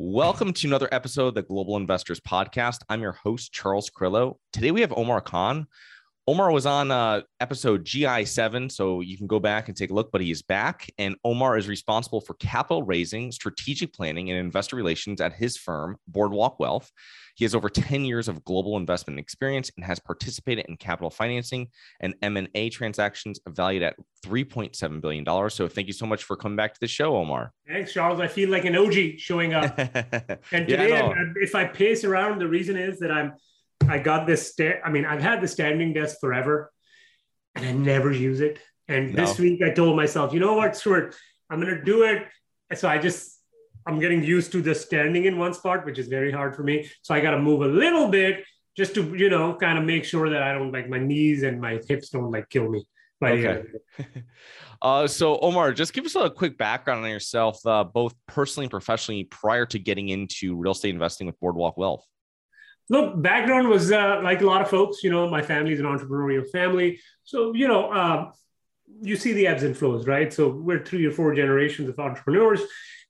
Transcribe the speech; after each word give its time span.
Welcome 0.00 0.52
to 0.52 0.68
another 0.68 0.88
episode 0.92 1.26
of 1.26 1.34
the 1.34 1.42
Global 1.42 1.76
Investors 1.76 2.20
Podcast. 2.20 2.82
I'm 2.88 3.02
your 3.02 3.14
host, 3.14 3.52
Charles 3.52 3.90
Carrillo. 3.90 4.38
Today 4.52 4.70
we 4.70 4.80
have 4.80 4.92
Omar 4.96 5.20
Khan. 5.20 5.66
Omar 6.28 6.52
was 6.52 6.66
on 6.66 6.92
uh, 6.92 7.22
episode 7.40 7.84
GI7, 7.84 8.70
so 8.70 9.00
you 9.00 9.18
can 9.18 9.26
go 9.26 9.40
back 9.40 9.66
and 9.66 9.76
take 9.76 9.90
a 9.90 9.92
look, 9.92 10.12
but 10.12 10.20
he 10.20 10.30
is 10.30 10.40
back. 10.40 10.88
And 10.98 11.16
Omar 11.24 11.58
is 11.58 11.66
responsible 11.66 12.20
for 12.20 12.34
capital 12.34 12.84
raising, 12.84 13.32
strategic 13.32 13.92
planning, 13.92 14.30
and 14.30 14.38
investor 14.38 14.76
relations 14.76 15.20
at 15.20 15.32
his 15.32 15.56
firm, 15.56 15.96
Boardwalk 16.06 16.60
Wealth. 16.60 16.92
He 17.38 17.44
has 17.44 17.54
over 17.54 17.68
10 17.68 18.04
years 18.04 18.26
of 18.26 18.44
global 18.44 18.76
investment 18.76 19.20
experience 19.20 19.70
and 19.76 19.84
has 19.84 20.00
participated 20.00 20.66
in 20.68 20.76
capital 20.76 21.08
financing 21.08 21.68
and 22.00 22.16
M&A 22.20 22.68
transactions 22.68 23.38
valued 23.48 23.84
at 23.84 23.94
$3.7 24.26 25.00
billion. 25.00 25.50
So 25.50 25.68
thank 25.68 25.86
you 25.86 25.92
so 25.92 26.04
much 26.04 26.24
for 26.24 26.34
coming 26.36 26.56
back 26.56 26.74
to 26.74 26.80
the 26.80 26.88
show, 26.88 27.16
Omar. 27.16 27.52
Thanks, 27.68 27.92
Charles. 27.92 28.18
I 28.18 28.26
feel 28.26 28.50
like 28.50 28.64
an 28.64 28.74
OG 28.74 29.18
showing 29.18 29.54
up. 29.54 29.78
and 29.78 30.66
today, 30.66 30.88
yeah, 30.88 31.14
if 31.36 31.54
I 31.54 31.64
pace 31.64 32.02
around, 32.02 32.40
the 32.40 32.48
reason 32.48 32.76
is 32.76 32.98
that 32.98 33.12
I'm, 33.12 33.34
I 33.86 34.00
got 34.00 34.26
this, 34.26 34.50
sta- 34.50 34.80
I 34.84 34.90
mean, 34.90 35.04
I've 35.04 35.22
had 35.22 35.40
the 35.40 35.46
standing 35.46 35.92
desk 35.92 36.16
forever 36.20 36.72
and 37.54 37.64
I 37.64 37.70
never 37.70 38.10
use 38.10 38.40
it. 38.40 38.58
And 38.88 39.14
no. 39.14 39.24
this 39.24 39.38
week 39.38 39.62
I 39.62 39.70
told 39.70 39.94
myself, 39.94 40.32
you 40.32 40.40
know 40.40 40.54
what, 40.54 40.74
Stuart, 40.74 41.14
I'm 41.48 41.60
going 41.60 41.72
to 41.72 41.84
do 41.84 42.02
it. 42.02 42.26
So 42.74 42.88
I 42.88 42.98
just 42.98 43.37
I'm 43.86 43.98
getting 43.98 44.22
used 44.22 44.52
to 44.52 44.62
the 44.62 44.74
standing 44.74 45.24
in 45.24 45.38
one 45.38 45.54
spot, 45.54 45.84
which 45.84 45.98
is 45.98 46.08
very 46.08 46.30
hard 46.30 46.54
for 46.54 46.62
me. 46.62 46.90
So 47.02 47.14
I 47.14 47.20
got 47.20 47.32
to 47.32 47.38
move 47.38 47.62
a 47.62 47.66
little 47.66 48.08
bit 48.08 48.44
just 48.76 48.94
to, 48.94 49.14
you 49.16 49.28
know, 49.28 49.54
kind 49.54 49.78
of 49.78 49.84
make 49.84 50.04
sure 50.04 50.30
that 50.30 50.42
I 50.42 50.52
don't 50.52 50.72
like 50.72 50.88
my 50.88 50.98
knees 50.98 51.42
and 51.42 51.60
my 51.60 51.80
hips 51.88 52.10
don't 52.10 52.30
like 52.30 52.48
kill 52.48 52.68
me. 52.68 52.84
okay. 53.22 53.64
uh, 54.82 55.06
so 55.06 55.38
Omar, 55.40 55.72
just 55.72 55.92
give 55.92 56.04
us 56.06 56.14
a 56.14 56.30
quick 56.30 56.56
background 56.56 57.04
on 57.04 57.10
yourself, 57.10 57.64
uh, 57.66 57.82
both 57.82 58.14
personally 58.26 58.66
and 58.66 58.70
professionally, 58.70 59.24
prior 59.24 59.66
to 59.66 59.78
getting 59.78 60.08
into 60.10 60.56
real 60.56 60.72
estate 60.72 60.94
investing 60.94 61.26
with 61.26 61.38
Boardwalk 61.40 61.76
Wealth. 61.76 62.04
Look, 62.90 63.20
background 63.20 63.68
was 63.68 63.92
uh, 63.92 64.20
like 64.22 64.40
a 64.40 64.46
lot 64.46 64.62
of 64.62 64.70
folks. 64.70 65.02
You 65.02 65.10
know, 65.10 65.28
my 65.28 65.42
family 65.42 65.72
is 65.72 65.80
an 65.80 65.86
entrepreneurial 65.86 66.48
family, 66.50 67.00
so 67.24 67.54
you 67.54 67.68
know, 67.68 67.90
uh, 67.90 68.30
you 69.00 69.16
see 69.16 69.32
the 69.32 69.46
ebbs 69.46 69.62
and 69.62 69.76
flows, 69.76 70.06
right? 70.06 70.32
So 70.32 70.48
we're 70.48 70.84
three 70.84 71.06
or 71.06 71.10
four 71.10 71.34
generations 71.34 71.88
of 71.88 71.98
entrepreneurs. 71.98 72.62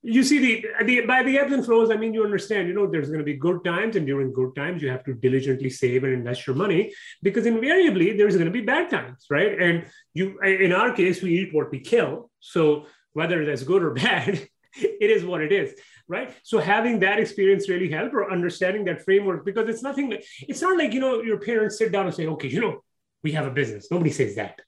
You 0.03 0.23
see 0.23 0.39
the, 0.39 0.67
the 0.85 1.07
by 1.07 1.23
the 1.25 1.39
ebbs 1.39 1.53
and 1.53 1.65
flows 1.65 1.91
i 1.91 1.97
mean 1.97 2.15
you 2.15 2.23
understand 2.23 2.69
you 2.69 2.75
know 2.75 2.87
there's 2.87 3.09
going 3.09 3.19
to 3.19 3.25
be 3.25 3.37
good 3.37 3.65
times 3.65 3.97
and 3.97 4.07
during 4.07 4.33
good 4.33 4.55
times 4.55 4.81
you 4.81 4.89
have 4.91 5.05
to 5.07 5.13
diligently 5.13 5.69
save 5.69 6.05
and 6.05 6.13
invest 6.13 6.47
your 6.47 6.55
money 6.55 6.95
because 7.21 7.47
invariably 7.47 8.17
there's 8.17 8.37
going 8.37 8.47
to 8.47 8.53
be 8.53 8.61
bad 8.61 8.89
times 8.89 9.27
right? 9.29 9.61
And 9.61 9.87
you 10.15 10.39
in 10.39 10.73
our 10.73 10.93
case 10.93 11.21
we 11.21 11.37
eat 11.41 11.53
what 11.53 11.73
we 11.73 11.81
kill. 11.81 12.31
So 12.39 12.87
whether 13.13 13.45
that's 13.45 13.65
good 13.65 13.83
or 13.83 13.93
bad 14.07 14.49
it 14.77 15.11
is 15.11 15.25
what 15.25 15.41
it 15.41 15.51
is 15.51 15.75
right? 16.07 16.33
So 16.45 16.61
having 16.61 17.01
that 17.01 17.19
experience 17.19 17.69
really 17.69 17.91
helped 17.91 18.15
or 18.15 18.31
understanding 18.31 18.85
that 18.85 19.05
framework 19.05 19.45
because 19.45 19.69
it's 19.69 19.83
nothing 19.83 20.17
it's 20.43 20.63
not 20.63 20.79
like 20.79 20.93
you 20.93 21.01
know 21.01 21.23
your 21.23 21.41
parents 21.41 21.77
sit 21.77 21.91
down 21.91 22.07
and 22.07 22.15
say 22.15 22.29
okay 22.29 22.47
you 22.47 22.61
know 22.61 22.85
we 23.25 23.33
have 23.33 23.47
a 23.47 23.51
business. 23.51 23.89
Nobody 23.91 24.13
says 24.13 24.37
that 24.37 24.61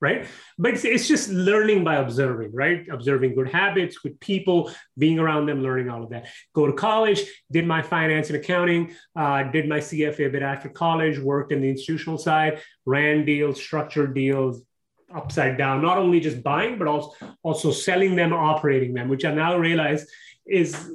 right? 0.00 0.26
But 0.58 0.74
it's, 0.74 0.84
it's 0.84 1.08
just 1.08 1.30
learning 1.30 1.84
by 1.84 1.96
observing 1.96 2.52
right? 2.52 2.86
Observing 2.90 3.34
good 3.34 3.48
habits 3.48 3.98
good 3.98 4.20
people 4.20 4.70
being 4.98 5.18
around 5.18 5.46
them 5.46 5.62
learning 5.62 5.88
all 5.88 6.02
of 6.02 6.10
that. 6.10 6.28
Go 6.54 6.66
to 6.66 6.72
college 6.72 7.22
did 7.50 7.66
my 7.66 7.82
finance 7.82 8.28
and 8.28 8.36
accounting 8.36 8.94
uh, 9.14 9.44
did 9.44 9.68
my 9.68 9.78
cfa 9.78 10.26
a 10.26 10.30
bit 10.30 10.42
after 10.42 10.68
college 10.68 11.18
worked 11.18 11.52
in 11.52 11.60
the 11.60 11.68
institutional 11.68 12.18
side 12.18 12.60
ran 12.84 13.24
deals 13.24 13.60
structured 13.60 14.14
deals 14.14 14.62
upside 15.14 15.56
down 15.56 15.80
not 15.80 15.98
only 15.98 16.18
just 16.20 16.42
buying 16.42 16.78
but 16.78 16.88
also 16.88 17.12
also 17.42 17.70
selling 17.70 18.16
them 18.16 18.32
operating 18.32 18.92
them 18.92 19.08
which 19.08 19.24
i 19.24 19.32
now 19.32 19.56
realize 19.56 20.06
is 20.46 20.90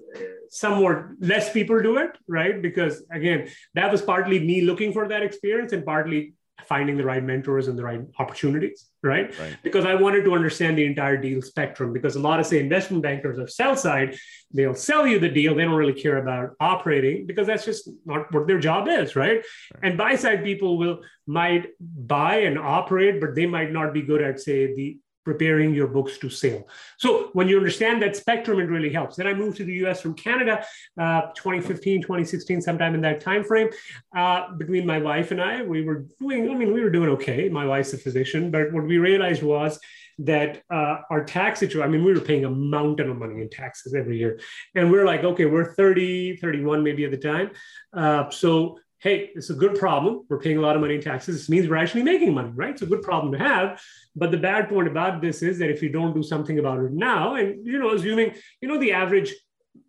somewhat 0.49 1.05
less 1.19 1.51
people 1.51 1.81
do 1.81 1.97
it 1.97 2.11
right? 2.27 2.61
Because 2.61 3.03
again 3.11 3.49
that 3.73 3.91
was 3.91 4.01
partly 4.01 4.39
me 4.39 4.61
looking 4.61 4.91
for 4.93 5.07
that 5.07 5.23
experience 5.23 5.71
and 5.71 5.85
partly 5.85 6.33
finding 6.67 6.97
the 6.97 7.03
right 7.03 7.23
mentors 7.23 7.67
and 7.67 7.77
the 7.77 7.83
right 7.83 8.01
opportunities, 8.19 8.87
right? 9.03 9.37
right? 9.39 9.57
Because 9.63 9.85
I 9.85 9.95
wanted 9.95 10.23
to 10.25 10.33
understand 10.33 10.77
the 10.77 10.85
entire 10.85 11.17
deal 11.17 11.41
spectrum. 11.41 11.93
Because 11.93 12.15
a 12.15 12.19
lot 12.19 12.39
of 12.39 12.45
say 12.45 12.59
investment 12.59 13.03
bankers 13.03 13.39
are 13.39 13.47
sell 13.47 13.75
side, 13.75 14.17
they'll 14.53 14.75
sell 14.75 15.05
you 15.05 15.19
the 15.19 15.29
deal. 15.29 15.55
They 15.55 15.63
don't 15.63 15.73
really 15.73 15.99
care 15.99 16.17
about 16.17 16.51
operating 16.59 17.25
because 17.25 17.47
that's 17.47 17.65
just 17.65 17.89
not 18.05 18.33
what 18.33 18.47
their 18.47 18.59
job 18.59 18.87
is, 18.87 19.15
right? 19.15 19.37
right. 19.37 19.43
And 19.83 19.97
buy 19.97 20.15
side 20.15 20.43
people 20.43 20.77
will 20.77 21.01
might 21.27 21.67
buy 21.79 22.37
and 22.37 22.57
operate, 22.57 23.21
but 23.21 23.35
they 23.35 23.45
might 23.45 23.71
not 23.71 23.93
be 23.93 24.01
good 24.01 24.21
at 24.21 24.39
say 24.39 24.73
the 24.73 24.97
preparing 25.31 25.73
your 25.73 25.87
books 25.87 26.17
to 26.17 26.29
sale. 26.29 26.67
So 26.97 27.29
when 27.33 27.47
you 27.47 27.57
understand 27.57 28.01
that 28.01 28.15
spectrum, 28.15 28.59
it 28.59 28.69
really 28.75 28.91
helps. 28.91 29.15
Then 29.15 29.27
I 29.27 29.33
moved 29.33 29.57
to 29.57 29.63
the 29.63 29.73
US 29.85 30.01
from 30.01 30.13
Canada, 30.13 30.65
uh, 30.99 31.21
2015, 31.35 32.01
2016, 32.01 32.61
sometime 32.61 32.93
in 32.95 33.01
that 33.01 33.21
time 33.21 33.43
frame. 33.43 33.69
Uh, 34.15 34.53
between 34.57 34.85
my 34.85 34.99
wife 34.99 35.31
and 35.31 35.41
I, 35.41 35.63
we 35.63 35.83
were 35.83 36.05
doing, 36.19 36.49
I 36.49 36.55
mean, 36.55 36.73
we 36.73 36.81
were 36.81 36.89
doing 36.89 37.09
okay. 37.11 37.49
My 37.49 37.65
wife's 37.65 37.93
a 37.93 37.97
physician, 37.97 38.51
but 38.51 38.73
what 38.73 38.83
we 38.83 38.97
realized 38.97 39.43
was 39.43 39.79
that 40.19 40.61
uh, 40.69 40.97
our 41.09 41.23
tax 41.23 41.59
situation, 41.59 41.87
I 41.87 41.91
mean, 41.91 42.03
we 42.03 42.13
were 42.13 42.19
paying 42.19 42.45
a 42.45 42.49
mountain 42.49 43.09
of 43.09 43.17
money 43.17 43.41
in 43.41 43.49
taxes 43.49 43.93
every 43.93 44.17
year. 44.17 44.39
And 44.75 44.91
we're 44.91 45.05
like, 45.05 45.23
okay, 45.23 45.45
we're 45.45 45.73
30, 45.73 46.37
31 46.37 46.83
maybe 46.83 47.05
at 47.05 47.11
the 47.11 47.17
time. 47.17 47.51
Uh, 47.93 48.29
so 48.29 48.79
hey, 49.01 49.31
it's 49.33 49.49
a 49.49 49.55
good 49.55 49.75
problem. 49.75 50.25
We're 50.29 50.39
paying 50.39 50.57
a 50.57 50.61
lot 50.61 50.75
of 50.75 50.81
money 50.81 50.95
in 50.95 51.01
taxes. 51.01 51.35
This 51.35 51.49
means 51.49 51.67
we're 51.67 51.75
actually 51.75 52.03
making 52.03 52.35
money, 52.35 52.51
right? 52.53 52.69
It's 52.69 52.83
a 52.83 52.85
good 52.85 53.01
problem 53.01 53.33
to 53.33 53.39
have. 53.39 53.81
But 54.15 54.29
the 54.29 54.37
bad 54.37 54.69
point 54.69 54.87
about 54.87 55.21
this 55.21 55.41
is 55.41 55.57
that 55.57 55.71
if 55.71 55.81
you 55.81 55.89
don't 55.89 56.13
do 56.13 56.21
something 56.21 56.59
about 56.59 56.79
it 56.79 56.91
now, 56.91 57.35
and 57.35 57.65
you 57.65 57.79
know, 57.79 57.93
assuming, 57.95 58.35
you 58.61 58.67
know, 58.67 58.77
the 58.77 58.91
average 58.91 59.33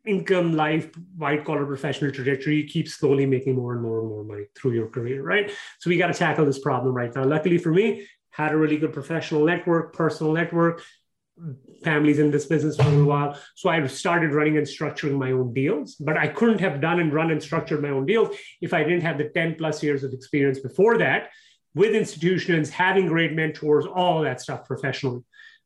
income 0.06 0.55
life 0.55 0.91
white 1.17 1.44
collar 1.44 1.64
professional 1.64 2.11
trajectory 2.11 2.56
you 2.56 2.67
keep 2.67 2.88
slowly 2.88 3.26
making 3.26 3.55
more 3.55 3.73
and 3.73 3.82
more 3.82 4.00
and 4.00 4.09
more 4.09 4.25
money 4.25 4.44
through 4.56 4.73
your 4.73 4.88
career 4.88 5.23
right 5.23 5.50
so 5.79 5.91
we 5.91 5.97
got 5.97 6.08
to 6.08 6.15
tackle 6.15 6.44
this 6.44 6.58
problem 6.58 6.94
right 6.94 7.15
now 7.15 7.25
luckily 7.25 7.58
for 7.58 7.70
me 7.73 8.06
had 8.31 8.53
a 8.53 8.56
really 8.56 8.76
good 8.76 8.93
professional 8.93 9.44
network 9.44 9.93
personal 9.93 10.32
network 10.32 10.82
families 11.82 12.19
in 12.19 12.31
this 12.31 12.46
business 12.46 12.76
for 12.76 12.88
a 12.88 13.05
while. 13.05 13.38
So 13.55 13.69
I 13.69 13.84
started 13.87 14.32
running 14.32 14.56
and 14.56 14.67
structuring 14.67 15.19
my 15.19 15.32
own 15.32 15.52
deals, 15.52 15.94
but 15.96 16.17
I 16.17 16.29
couldn't 16.29 16.61
have 16.61 16.81
done 16.81 17.00
and 17.00 17.12
run 17.12 17.31
and 17.31 17.43
structured 17.43 17.82
my 17.82 17.90
own 17.90 18.06
deals 18.06 18.37
if 18.61 18.73
I 18.73 18.82
didn't 18.82 19.02
have 19.02 19.19
the 19.19 19.29
10 19.29 19.56
plus 19.56 19.82
years 19.82 20.05
of 20.05 20.12
experience 20.12 20.61
before 20.61 20.99
that 20.99 21.31
with 21.75 21.94
institutions, 21.94 22.70
having 22.70 23.06
great 23.06 23.32
mentors, 23.32 23.87
all 23.87 24.23
that 24.23 24.40
stuff 24.40 24.64
professionally. 24.67 25.23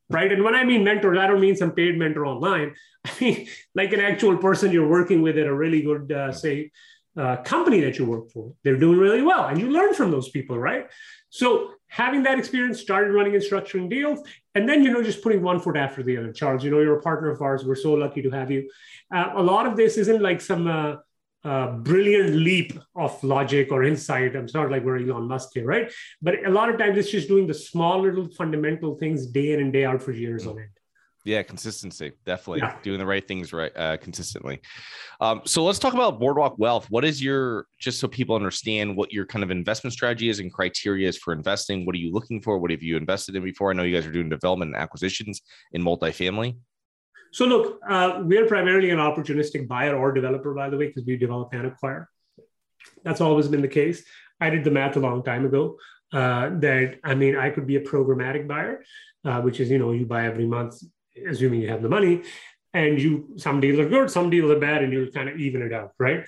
Right. 0.08 0.30
And 0.30 0.44
when 0.44 0.54
I 0.54 0.62
mean 0.62 0.84
mentors, 0.84 1.18
I 1.18 1.26
don't 1.26 1.40
mean 1.40 1.56
some 1.56 1.72
paid 1.72 1.98
mentor 1.98 2.26
online. 2.26 2.74
I 3.04 3.10
mean 3.20 3.48
like 3.74 3.92
an 3.92 4.00
actual 4.00 4.36
person 4.36 4.70
you're 4.70 4.88
working 4.88 5.20
with 5.20 5.36
at 5.36 5.46
a 5.46 5.54
really 5.54 5.82
good, 5.82 6.12
uh, 6.12 6.32
say, 6.32 6.70
uh, 7.16 7.36
company 7.38 7.80
that 7.80 7.98
you 7.98 8.04
work 8.04 8.30
for. 8.30 8.52
They're 8.62 8.78
doing 8.78 8.98
really 8.98 9.22
well. 9.22 9.46
And 9.46 9.58
you 9.58 9.70
learn 9.70 9.94
from 9.94 10.10
those 10.10 10.28
people, 10.28 10.58
right? 10.58 10.86
So 11.30 11.72
having 11.88 12.22
that 12.24 12.38
experience, 12.38 12.80
started 12.80 13.12
running 13.12 13.34
and 13.34 13.42
structuring 13.42 13.88
deals, 13.88 14.20
and 14.54 14.68
then 14.68 14.82
you 14.82 14.92
know 14.92 15.02
just 15.02 15.22
putting 15.22 15.42
one 15.42 15.60
foot 15.60 15.76
after 15.76 16.02
the 16.02 16.16
other. 16.16 16.32
Charles, 16.32 16.64
you 16.64 16.70
know 16.70 16.80
you're 16.80 16.98
a 16.98 17.02
partner 17.02 17.30
of 17.30 17.40
ours. 17.42 17.64
We're 17.64 17.74
so 17.74 17.94
lucky 17.94 18.22
to 18.22 18.30
have 18.30 18.50
you. 18.50 18.68
Uh, 19.14 19.32
a 19.34 19.42
lot 19.42 19.66
of 19.66 19.76
this 19.76 19.96
isn't 19.96 20.22
like 20.22 20.40
some 20.40 20.66
uh, 20.66 20.96
uh, 21.44 21.72
brilliant 21.72 22.34
leap 22.34 22.72
of 22.96 23.22
logic 23.22 23.70
or 23.70 23.84
insight. 23.84 24.34
I'm 24.34 24.48
not 24.52 24.70
like 24.70 24.84
we're 24.84 24.98
Elon 24.98 25.28
Musk 25.28 25.50
here, 25.54 25.64
right? 25.64 25.92
But 26.20 26.44
a 26.44 26.50
lot 26.50 26.68
of 26.68 26.78
times 26.78 26.98
it's 26.98 27.10
just 27.10 27.28
doing 27.28 27.46
the 27.46 27.54
small 27.54 28.02
little 28.02 28.28
fundamental 28.28 28.96
things 28.96 29.26
day 29.26 29.52
in 29.52 29.60
and 29.60 29.72
day 29.72 29.84
out 29.84 30.02
for 30.02 30.12
years 30.12 30.46
on 30.46 30.58
end. 30.58 30.75
Yeah, 31.26 31.43
consistency, 31.43 32.12
definitely 32.25 32.61
yeah. 32.61 32.76
doing 32.84 33.00
the 33.00 33.05
right 33.05 33.26
things 33.26 33.52
right 33.52 33.76
uh, 33.76 33.96
consistently. 33.96 34.61
Um, 35.20 35.43
so 35.44 35.64
let's 35.64 35.81
talk 35.81 35.93
about 35.93 36.20
Boardwalk 36.20 36.56
Wealth. 36.56 36.87
What 36.88 37.05
is 37.05 37.20
your 37.20 37.67
just 37.81 37.99
so 37.99 38.06
people 38.06 38.37
understand 38.37 38.96
what 38.96 39.12
your 39.12 39.26
kind 39.26 39.43
of 39.43 39.50
investment 39.50 39.93
strategy 39.93 40.28
is 40.28 40.38
and 40.38 40.52
criteria 40.52 41.08
is 41.08 41.19
for 41.19 41.32
investing? 41.32 41.84
What 41.84 41.96
are 41.96 41.99
you 41.99 42.12
looking 42.12 42.40
for? 42.40 42.58
What 42.58 42.70
have 42.70 42.81
you 42.81 42.96
invested 42.96 43.34
in 43.34 43.43
before? 43.43 43.70
I 43.70 43.75
know 43.75 43.82
you 43.82 43.93
guys 43.93 44.06
are 44.06 44.12
doing 44.12 44.28
development 44.28 44.73
and 44.73 44.81
acquisitions 44.81 45.43
in 45.73 45.82
multifamily. 45.82 46.58
So 47.32 47.44
look, 47.44 47.81
uh, 47.90 48.20
we're 48.23 48.46
primarily 48.46 48.90
an 48.90 48.99
opportunistic 48.99 49.67
buyer 49.67 49.96
or 49.96 50.12
developer, 50.12 50.55
by 50.55 50.70
the 50.70 50.76
way, 50.76 50.87
because 50.87 51.06
we 51.06 51.17
develop 51.17 51.52
and 51.52 51.67
acquire. 51.67 52.08
That's 53.02 53.20
always 53.20 53.49
been 53.49 53.62
the 53.62 53.69
case. 53.69 54.05
I 54.40 54.49
did 54.50 54.62
the 54.62 54.70
math 54.70 54.94
a 54.94 55.00
long 55.00 55.25
time 55.25 55.44
ago. 55.44 55.76
Uh, 56.12 56.50
that 56.61 57.00
I 57.02 57.17
mean, 57.17 57.34
I 57.37 57.50
could 57.50 57.67
be 57.67 57.75
a 57.75 57.81
programmatic 57.81 58.46
buyer, 58.46 58.84
uh, 59.25 59.40
which 59.40 59.58
is 59.58 59.70
you 59.70 59.78
know 59.78 59.90
you 59.90 60.06
buy 60.06 60.26
every 60.26 60.46
month 60.46 60.81
assuming 61.28 61.60
you 61.60 61.68
have 61.68 61.82
the 61.82 61.88
money 61.88 62.22
and 62.76 63.00
you 63.00 63.28
some 63.36 63.60
deals 63.60 63.78
are 63.78 63.88
good 63.88 64.10
some 64.10 64.28
deals 64.28 64.50
are 64.50 64.58
bad 64.58 64.82
and 64.82 64.92
you 64.92 65.10
kind 65.12 65.28
of 65.28 65.36
even 65.38 65.62
it 65.62 65.72
out 65.72 65.92
right? 65.98 66.24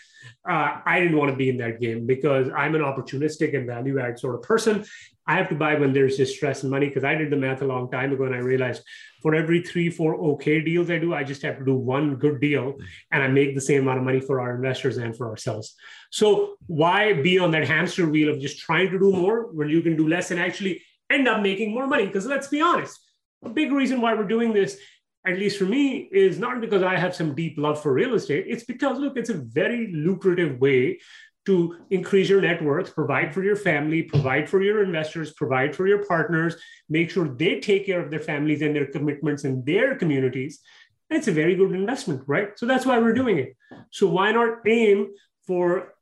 Uh, 0.49 0.81
i 0.87 0.99
didn't 1.00 1.17
want 1.17 1.31
to 1.31 1.37
be 1.37 1.49
in 1.49 1.58
that 1.58 1.81
game 1.81 2.06
because 2.06 2.49
i'm 2.56 2.75
an 2.75 2.81
opportunistic 2.81 3.56
and 3.56 3.67
value 3.67 4.00
add 4.00 4.19
sort 4.19 4.35
of 4.35 4.43
person. 4.43 4.85
I 5.26 5.37
have 5.37 5.50
to 5.50 5.55
buy 5.55 5.75
when 5.75 5.93
there's 5.93 6.17
distress 6.17 6.62
and 6.62 6.70
money 6.70 6.88
because 6.88 7.05
i 7.05 7.14
did 7.14 7.31
the 7.31 7.37
math 7.37 7.61
a 7.62 7.67
long 7.67 7.90
time 7.90 8.12
ago 8.12 8.25
and 8.25 8.35
i 8.35 8.38
realized 8.38 8.82
for 9.23 9.35
every 9.35 9.61
three 9.62 9.90
four 9.90 10.14
okay 10.31 10.61
deals 10.61 10.90
i 10.90 10.99
do 10.99 11.12
i 11.12 11.23
just 11.23 11.43
have 11.43 11.58
to 11.58 11.64
do 11.64 11.75
one 11.75 12.17
good 12.17 12.40
deal 12.40 12.76
and 13.12 13.23
i 13.23 13.29
make 13.29 13.55
the 13.55 13.61
same 13.61 13.82
amount 13.82 13.99
of 13.99 14.05
money 14.05 14.20
for 14.20 14.40
our 14.40 14.55
investors 14.55 14.96
and 14.96 15.17
for 15.17 15.29
ourselves. 15.29 15.75
So 16.11 16.55
why 16.67 17.12
be 17.12 17.38
on 17.38 17.50
that 17.50 17.67
hamster 17.67 18.08
wheel 18.08 18.31
of 18.31 18.40
just 18.40 18.58
trying 18.58 18.90
to 18.90 18.99
do 18.99 19.12
more 19.12 19.52
when 19.52 19.69
you 19.69 19.82
can 19.82 19.96
do 19.96 20.08
less 20.08 20.31
and 20.31 20.40
actually 20.40 20.81
end 21.11 21.29
up 21.29 21.43
making 21.43 21.75
more 21.75 21.87
money? 21.87 22.06
Because 22.06 22.25
let's 22.25 22.49
be 22.49 22.62
honest 22.62 22.99
a 23.44 23.49
big 23.49 23.73
reason 23.73 24.00
why 24.00 24.14
we're 24.14 24.25
doing 24.25 24.52
this, 24.52 24.79
at 25.26 25.38
least 25.38 25.58
for 25.58 25.64
me, 25.64 26.08
is 26.12 26.38
not 26.38 26.61
because 26.61 26.82
I 26.82 26.96
have 26.96 27.14
some 27.14 27.35
deep 27.35 27.58
love 27.58 27.82
for 27.82 27.93
real 27.93 28.14
estate. 28.14 28.46
It's 28.49 28.64
because, 28.64 28.99
look, 28.99 29.17
it's 29.17 29.31
a 29.31 29.35
very 29.35 29.93
lucrative 29.93 30.61
way 30.61 31.00
to 31.46 31.76
increase 31.90 32.29
your 32.29 32.43
net 32.43 32.62
worth, 32.62 32.94
provide 32.94 33.32
for 33.32 33.43
your 33.43 33.56
family, 33.56 34.02
provide 34.02 34.49
for 34.49 34.62
your 34.62 34.82
investors, 34.82 35.32
provide 35.32 35.75
for 35.75 35.87
your 35.87 36.05
partners, 36.05 36.56
make 36.90 37.11
sure 37.11 37.26
they 37.26 37.58
take 37.58 37.87
care 37.87 38.02
of 38.02 38.11
their 38.11 38.20
families 38.20 38.61
and 38.61 38.76
their 38.76 38.87
commitments 38.87 39.44
in 39.44 39.64
their 39.64 39.96
communities. 39.96 40.61
And 41.08 41.19
it's 41.19 41.29
a 41.29 41.32
very 41.32 41.55
good 41.55 41.73
investment, 41.73 42.23
right? 42.26 42.58
So 42.58 42.67
that's 42.67 42.85
why 42.85 42.99
we're 42.99 43.14
doing 43.14 43.38
it. 43.38 43.56
So 43.90 44.08
why 44.08 44.31
not 44.32 44.58
aim 44.67 45.14
for 45.46 45.94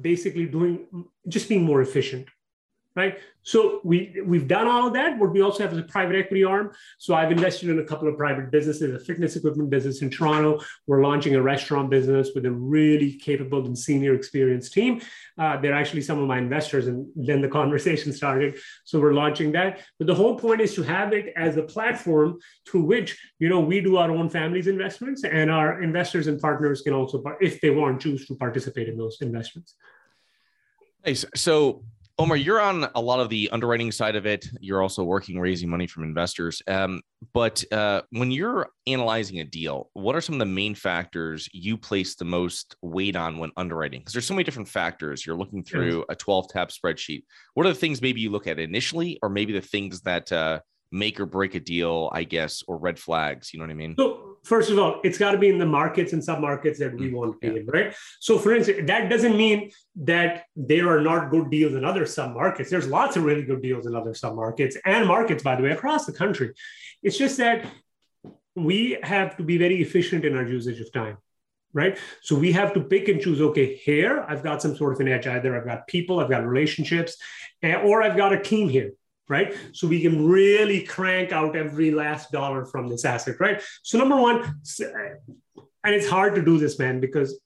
basically 0.00 0.46
doing 0.46 0.86
just 1.28 1.48
being 1.48 1.64
more 1.64 1.82
efficient, 1.82 2.28
right? 2.96 3.18
So 3.42 3.80
we 3.84 4.22
we've 4.24 4.48
done 4.48 4.66
all 4.66 4.86
of 4.86 4.94
that, 4.94 5.18
but 5.18 5.30
we 5.30 5.42
also 5.42 5.62
have 5.62 5.72
is 5.72 5.78
a 5.78 5.82
private 5.82 6.16
equity 6.16 6.44
arm. 6.44 6.72
So 6.98 7.14
I've 7.14 7.30
invested 7.30 7.68
in 7.68 7.78
a 7.78 7.84
couple 7.84 8.08
of 8.08 8.16
private 8.16 8.50
businesses, 8.50 8.94
a 8.94 9.04
fitness 9.04 9.36
equipment 9.36 9.68
business 9.68 10.00
in 10.00 10.10
Toronto. 10.10 10.60
We're 10.86 11.02
launching 11.02 11.34
a 11.34 11.42
restaurant 11.42 11.90
business 11.90 12.30
with 12.34 12.46
a 12.46 12.50
really 12.50 13.14
capable 13.14 13.66
and 13.66 13.78
senior 13.78 14.14
experienced 14.14 14.72
team. 14.72 15.02
Uh, 15.36 15.60
they're 15.60 15.74
actually 15.74 16.02
some 16.02 16.18
of 16.20 16.26
my 16.26 16.38
investors, 16.38 16.86
and 16.86 17.06
then 17.16 17.42
the 17.42 17.48
conversation 17.60 18.12
started. 18.12 18.58
So 18.84 19.00
we're 19.00 19.12
launching 19.12 19.52
that. 19.52 19.80
But 19.98 20.06
the 20.06 20.14
whole 20.14 20.38
point 20.38 20.60
is 20.60 20.74
to 20.76 20.82
have 20.82 21.12
it 21.12 21.32
as 21.36 21.56
a 21.56 21.62
platform 21.62 22.38
through 22.66 22.84
which 22.84 23.18
you 23.38 23.48
know 23.48 23.60
we 23.60 23.80
do 23.80 23.96
our 23.96 24.10
own 24.10 24.30
family's 24.30 24.68
investments, 24.68 25.24
and 25.24 25.50
our 25.50 25.82
investors 25.82 26.28
and 26.28 26.40
partners 26.40 26.80
can 26.80 26.94
also, 26.94 27.22
if 27.40 27.60
they 27.60 27.70
want, 27.70 28.00
choose 28.00 28.26
to 28.26 28.36
participate 28.36 28.88
in 28.88 28.96
those 28.96 29.18
investments. 29.20 29.74
Hey, 31.04 31.14
so 31.14 31.84
Omar, 32.16 32.36
you're 32.36 32.60
on 32.60 32.88
a 32.94 33.00
lot 33.00 33.18
of 33.18 33.28
the 33.28 33.50
underwriting 33.50 33.90
side 33.90 34.14
of 34.14 34.24
it. 34.24 34.46
You're 34.60 34.80
also 34.80 35.02
working 35.02 35.40
raising 35.40 35.68
money 35.68 35.88
from 35.88 36.04
investors. 36.04 36.62
Um, 36.68 37.00
but 37.32 37.64
uh, 37.72 38.02
when 38.10 38.30
you're 38.30 38.68
analyzing 38.86 39.40
a 39.40 39.44
deal, 39.44 39.90
what 39.94 40.14
are 40.14 40.20
some 40.20 40.36
of 40.36 40.38
the 40.38 40.46
main 40.46 40.76
factors 40.76 41.48
you 41.52 41.76
place 41.76 42.14
the 42.14 42.24
most 42.24 42.76
weight 42.82 43.16
on 43.16 43.38
when 43.38 43.50
underwriting? 43.56 44.00
Because 44.00 44.12
there's 44.12 44.26
so 44.26 44.34
many 44.34 44.44
different 44.44 44.68
factors. 44.68 45.26
You're 45.26 45.36
looking 45.36 45.64
through 45.64 46.04
a 46.08 46.14
12 46.14 46.50
tab 46.50 46.68
spreadsheet. 46.68 47.24
What 47.54 47.66
are 47.66 47.70
the 47.70 47.74
things 47.74 48.00
maybe 48.00 48.20
you 48.20 48.30
look 48.30 48.46
at 48.46 48.60
initially, 48.60 49.18
or 49.20 49.28
maybe 49.28 49.52
the 49.52 49.60
things 49.60 50.00
that 50.02 50.30
uh, 50.30 50.60
make 50.92 51.18
or 51.18 51.26
break 51.26 51.56
a 51.56 51.60
deal, 51.60 52.10
I 52.12 52.22
guess, 52.22 52.62
or 52.68 52.78
red 52.78 52.96
flags? 52.96 53.52
You 53.52 53.58
know 53.58 53.64
what 53.64 53.72
I 53.72 53.74
mean? 53.74 53.96
So 53.98 54.33
first 54.44 54.70
of 54.70 54.78
all, 54.78 55.00
it's 55.02 55.18
got 55.18 55.32
to 55.32 55.38
be 55.38 55.48
in 55.48 55.58
the 55.58 55.66
markets 55.66 56.12
and 56.12 56.22
sub-markets 56.22 56.78
that 56.78 56.94
we 56.94 57.10
mm, 57.10 57.14
want 57.14 57.32
to 57.32 57.38
be 57.38 57.54
yeah. 57.54 57.60
in, 57.60 57.66
right? 57.66 57.94
So, 58.20 58.38
for 58.38 58.54
instance, 58.54 58.82
that 58.86 59.08
doesn't 59.08 59.36
mean 59.36 59.70
that 59.96 60.44
there 60.54 60.88
are 60.88 61.00
not 61.00 61.30
good 61.30 61.50
deals 61.50 61.74
in 61.74 61.84
other 61.84 62.06
sub-markets. 62.06 62.70
There's 62.70 62.86
lots 62.86 63.16
of 63.16 63.24
really 63.24 63.42
good 63.42 63.62
deals 63.62 63.86
in 63.86 63.94
other 63.94 64.14
sub-markets 64.14 64.76
and 64.84 65.08
markets, 65.08 65.42
by 65.42 65.56
the 65.56 65.62
way, 65.62 65.70
across 65.70 66.06
the 66.06 66.12
country. 66.12 66.52
It's 67.02 67.18
just 67.18 67.38
that 67.38 67.66
we 68.54 68.98
have 69.02 69.36
to 69.38 69.42
be 69.42 69.58
very 69.58 69.80
efficient 69.82 70.24
in 70.24 70.36
our 70.36 70.46
usage 70.46 70.80
of 70.80 70.92
time. 70.92 71.18
Right. 71.72 71.98
So 72.22 72.36
we 72.36 72.52
have 72.52 72.72
to 72.74 72.80
pick 72.80 73.08
and 73.08 73.20
choose. 73.20 73.40
Okay, 73.40 73.74
here 73.74 74.24
I've 74.28 74.44
got 74.44 74.62
some 74.62 74.76
sort 74.76 74.92
of 74.92 75.00
an 75.00 75.08
edge. 75.08 75.26
Either 75.26 75.58
I've 75.58 75.66
got 75.66 75.88
people, 75.88 76.20
I've 76.20 76.30
got 76.30 76.46
relationships, 76.46 77.16
eh, 77.64 77.74
or 77.74 78.00
I've 78.00 78.16
got 78.16 78.32
a 78.32 78.40
team 78.40 78.68
here 78.68 78.92
right? 79.28 79.54
So 79.72 79.86
we 79.86 80.00
can 80.00 80.26
really 80.26 80.82
crank 80.82 81.32
out 81.32 81.56
every 81.56 81.90
last 81.90 82.30
dollar 82.30 82.64
from 82.64 82.88
this 82.88 83.04
asset, 83.04 83.36
right? 83.40 83.62
So 83.82 83.98
number 83.98 84.16
one, 84.16 84.60
and 85.84 85.94
it's 85.94 86.08
hard 86.08 86.34
to 86.34 86.42
do 86.44 86.58
this, 86.58 86.78
man, 86.78 87.00
because 87.00 87.40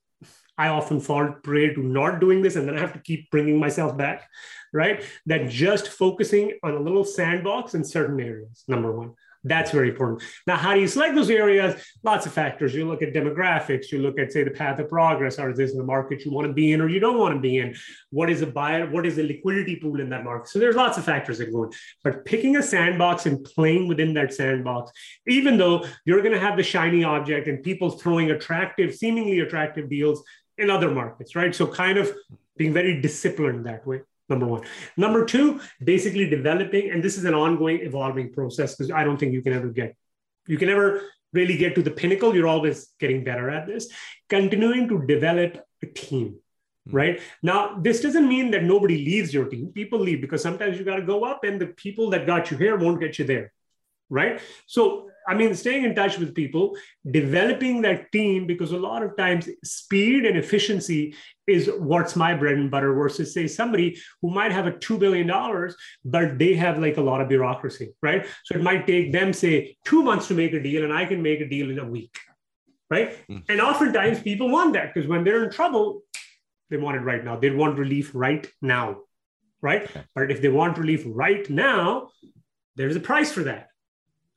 I 0.57 0.69
often 0.69 1.01
fall 1.01 1.33
prey 1.45 1.73
to 1.75 1.81
not 1.81 2.21
doing 2.21 2.43
this, 2.43 2.57
and 2.57 2.67
then 2.67 2.77
I 2.77 2.81
have 2.81 2.93
to 2.95 2.99
keep 3.01 3.31
bringing 3.31 3.59
myself 3.61 3.97
back, 3.97 4.29
right? 4.73 5.05
That 5.27 5.49
just 5.49 5.89
focusing 5.89 6.59
on 6.65 6.75
a 6.75 6.81
little 6.81 7.05
sandbox 7.05 7.75
in 7.75 7.85
certain 7.85 8.21
areas. 8.21 8.65
Number 8.67 8.91
one. 8.91 9.15
That's 9.45 9.71
very 9.71 9.91
important. 9.91 10.23
Now, 10.47 10.57
how 10.57 10.75
do 10.75 10.81
you 10.81 10.89
select 10.89 11.15
those 11.15 11.31
areas? 11.31 11.81
Lots 12.03 12.27
of 12.27 12.33
factors. 12.33 12.75
You 12.75 12.87
look 12.87 13.03
at 13.03 13.15
demographics, 13.15 13.93
you 13.93 14.01
look 14.01 14.19
at, 14.19 14.33
say, 14.33 14.43
the 14.43 14.51
path 14.51 14.81
of 14.81 14.89
progress. 14.89 15.39
Are 15.39 15.55
this 15.55 15.75
the 15.75 15.85
market 15.85 16.25
you 16.25 16.33
want 16.33 16.49
to 16.49 16.53
be 16.53 16.73
in 16.73 16.81
or 16.81 16.89
you 16.89 16.99
don't 16.99 17.19
want 17.19 17.35
to 17.35 17.41
be 17.41 17.59
in? 17.59 17.75
What 18.11 18.31
is 18.31 18.43
a 18.43 18.47
buyer? 18.47 18.91
What 18.91 19.07
is 19.07 19.17
the 19.17 19.23
liquidity 19.23 19.77
pool 19.77 20.01
in 20.01 20.11
that 20.11 20.25
market? 20.25 20.49
So 20.49 20.59
there's 20.59 20.75
lots 20.75 20.99
of 20.99 21.05
factors 21.05 21.39
that 21.39 21.53
go 21.53 21.65
in. 21.65 21.71
But 22.03 22.25
picking 22.25 22.57
a 22.57 22.63
sandbox 22.63 23.27
and 23.27 23.45
playing 23.45 23.87
within 23.87 24.13
that 24.15 24.35
sandbox, 24.35 24.91
even 25.29 25.57
though 25.57 25.85
you're 26.05 26.23
going 26.23 26.35
to 26.35 26.41
have 26.41 26.57
the 26.57 26.65
shiny 26.65 27.05
object 27.05 27.47
and 27.47 27.63
people 27.63 27.91
throwing 27.91 28.33
attractive, 28.33 28.95
seemingly 28.95 29.39
attractive 29.41 29.89
deals 29.89 30.25
in 30.57 30.69
other 30.69 30.91
markets, 30.91 31.37
right? 31.37 31.55
So 31.55 31.67
kind 31.67 31.97
of 31.97 32.13
being 32.57 32.73
very 32.73 33.01
disciplined 33.01 33.67
that 33.67 33.87
way 33.87 34.01
number 34.29 34.47
one. 34.47 34.63
Number 34.97 35.25
two, 35.25 35.61
basically 35.83 36.29
developing, 36.29 36.91
and 36.91 37.03
this 37.03 37.17
is 37.17 37.25
an 37.25 37.35
ongoing 37.35 37.81
evolving 37.81 38.33
process 38.33 38.75
because 38.75 38.91
I 38.91 39.05
don't 39.05 39.17
think 39.19 39.33
you 39.33 39.43
can 39.43 39.53
ever 39.53 39.69
get, 39.69 39.97
you 40.47 40.59
can 40.59 40.69
ever 40.69 41.03
really 41.33 41.57
get 41.57 41.75
to 41.75 41.83
the 41.83 41.91
pinnacle. 41.91 42.35
You're 42.35 42.47
always 42.47 42.89
getting 42.99 43.25
better 43.25 43.51
at 43.51 43.67
this. 43.67 43.89
Continuing 44.29 44.89
to 44.89 45.07
develop 45.07 45.59
a 45.83 45.87
team, 45.87 46.37
hmm. 46.87 46.97
right? 46.97 47.21
Now, 47.43 47.79
this 47.79 48.01
doesn't 48.01 48.29
mean 48.29 48.51
that 48.53 48.65
nobody 48.65 49.05
leaves 49.05 49.33
your 49.33 49.47
team. 49.47 49.73
People 49.73 49.99
leave 49.99 50.21
because 50.21 50.43
sometimes 50.43 50.79
you 50.79 50.85
got 50.85 50.97
to 50.97 51.03
go 51.03 51.25
up 51.25 51.45
and 51.45 51.61
the 51.61 51.69
people 51.69 52.11
that 52.11 52.27
got 52.27 52.51
you 52.51 52.57
here 52.57 52.77
won't 52.77 53.01
get 53.01 53.19
you 53.19 53.25
there, 53.25 53.53
right? 54.11 54.41
So 54.67 55.11
I 55.29 55.35
mean, 55.35 55.55
staying 55.55 55.85
in 55.85 55.95
touch 55.95 56.19
with 56.19 56.35
people, 56.35 56.75
developing 57.11 57.83
that 57.83 58.11
team, 58.13 58.47
because 58.47 58.73
a 58.73 58.79
lot 58.79 59.03
of 59.03 59.15
times 59.17 59.47
speed 59.63 60.25
and 60.25 60.39
efficiency 60.39 61.15
is 61.47 61.71
what's 61.79 62.17
my 62.17 62.35
bread 62.35 62.55
and 62.55 62.71
butter 62.71 62.95
versus 62.95 63.35
say 63.35 63.47
somebody 63.47 63.99
who 64.23 64.31
might 64.31 64.53
have 64.53 64.67
a 64.67 64.73
$2 64.73 64.99
billion, 64.99 65.31
but 66.03 66.39
they 66.39 66.55
have 66.55 66.79
like 66.79 66.97
a 66.97 67.03
lot 67.03 67.21
of 67.21 67.29
bureaucracy, 67.29 67.91
right? 68.03 68.27
So 68.45 68.55
it 68.55 68.63
might 68.63 68.87
take 68.87 69.13
them, 69.13 69.35
say, 69.35 69.77
two 69.85 70.03
months 70.03 70.29
to 70.29 70.35
make 70.35 70.55
a 70.55 70.63
deal, 70.63 70.85
and 70.85 70.93
I 70.95 71.05
can 71.05 71.23
make 71.23 71.41
a 71.43 71.49
deal 71.49 71.71
in 71.71 71.79
a 71.79 71.85
week, 71.85 72.17
right? 72.89 73.15
Mm. 73.29 73.45
And 73.51 73.61
oftentimes 73.61 74.21
people 74.21 74.49
want 74.49 74.73
that 74.73 74.95
because 74.95 75.09
when 75.09 75.25
they're 75.25 75.45
in 75.45 75.51
trouble, 75.51 76.05
they 76.71 76.79
want 76.79 76.97
it 76.97 77.01
right 77.01 77.23
now. 77.23 77.37
They 77.37 77.51
want 77.51 77.79
relief 77.79 78.13
right 78.15 78.47
now, 78.63 79.01
right? 79.61 79.83
Okay. 79.83 80.05
But 80.15 80.31
if 80.31 80.41
they 80.41 80.49
want 80.49 80.79
relief 80.79 81.03
right 81.07 81.49
now, 81.51 82.11
there's 82.77 82.97
a 82.97 83.01
price 83.01 83.31
for 83.31 83.45
that 83.45 83.69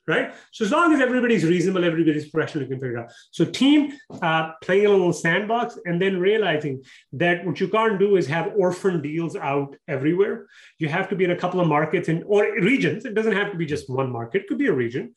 right? 0.07 0.33
So 0.51 0.65
as 0.65 0.71
long 0.71 0.93
as 0.93 0.99
everybody's 0.99 1.45
reasonable, 1.45 1.85
everybody's 1.85 2.29
professional, 2.29 2.63
you 2.63 2.69
can 2.69 2.79
figure 2.79 2.97
it 2.97 3.01
out. 3.01 3.11
So 3.31 3.45
team 3.45 3.93
uh, 4.21 4.53
playing 4.61 4.87
a 4.87 4.89
little 4.89 5.13
sandbox 5.13 5.77
and 5.85 6.01
then 6.01 6.19
realizing 6.19 6.83
that 7.13 7.45
what 7.45 7.59
you 7.59 7.67
can't 7.67 7.99
do 7.99 8.15
is 8.15 8.27
have 8.27 8.53
orphan 8.55 9.01
deals 9.01 9.35
out 9.35 9.75
everywhere. 9.87 10.47
You 10.79 10.89
have 10.89 11.09
to 11.09 11.15
be 11.15 11.23
in 11.23 11.31
a 11.31 11.35
couple 11.35 11.59
of 11.59 11.67
markets 11.67 12.09
and 12.09 12.23
or 12.25 12.43
regions. 12.61 13.05
It 13.05 13.13
doesn't 13.13 13.33
have 13.33 13.51
to 13.51 13.57
be 13.57 13.65
just 13.65 13.89
one 13.89 14.11
market. 14.11 14.43
It 14.43 14.47
could 14.47 14.57
be 14.57 14.67
a 14.67 14.73
region. 14.73 15.15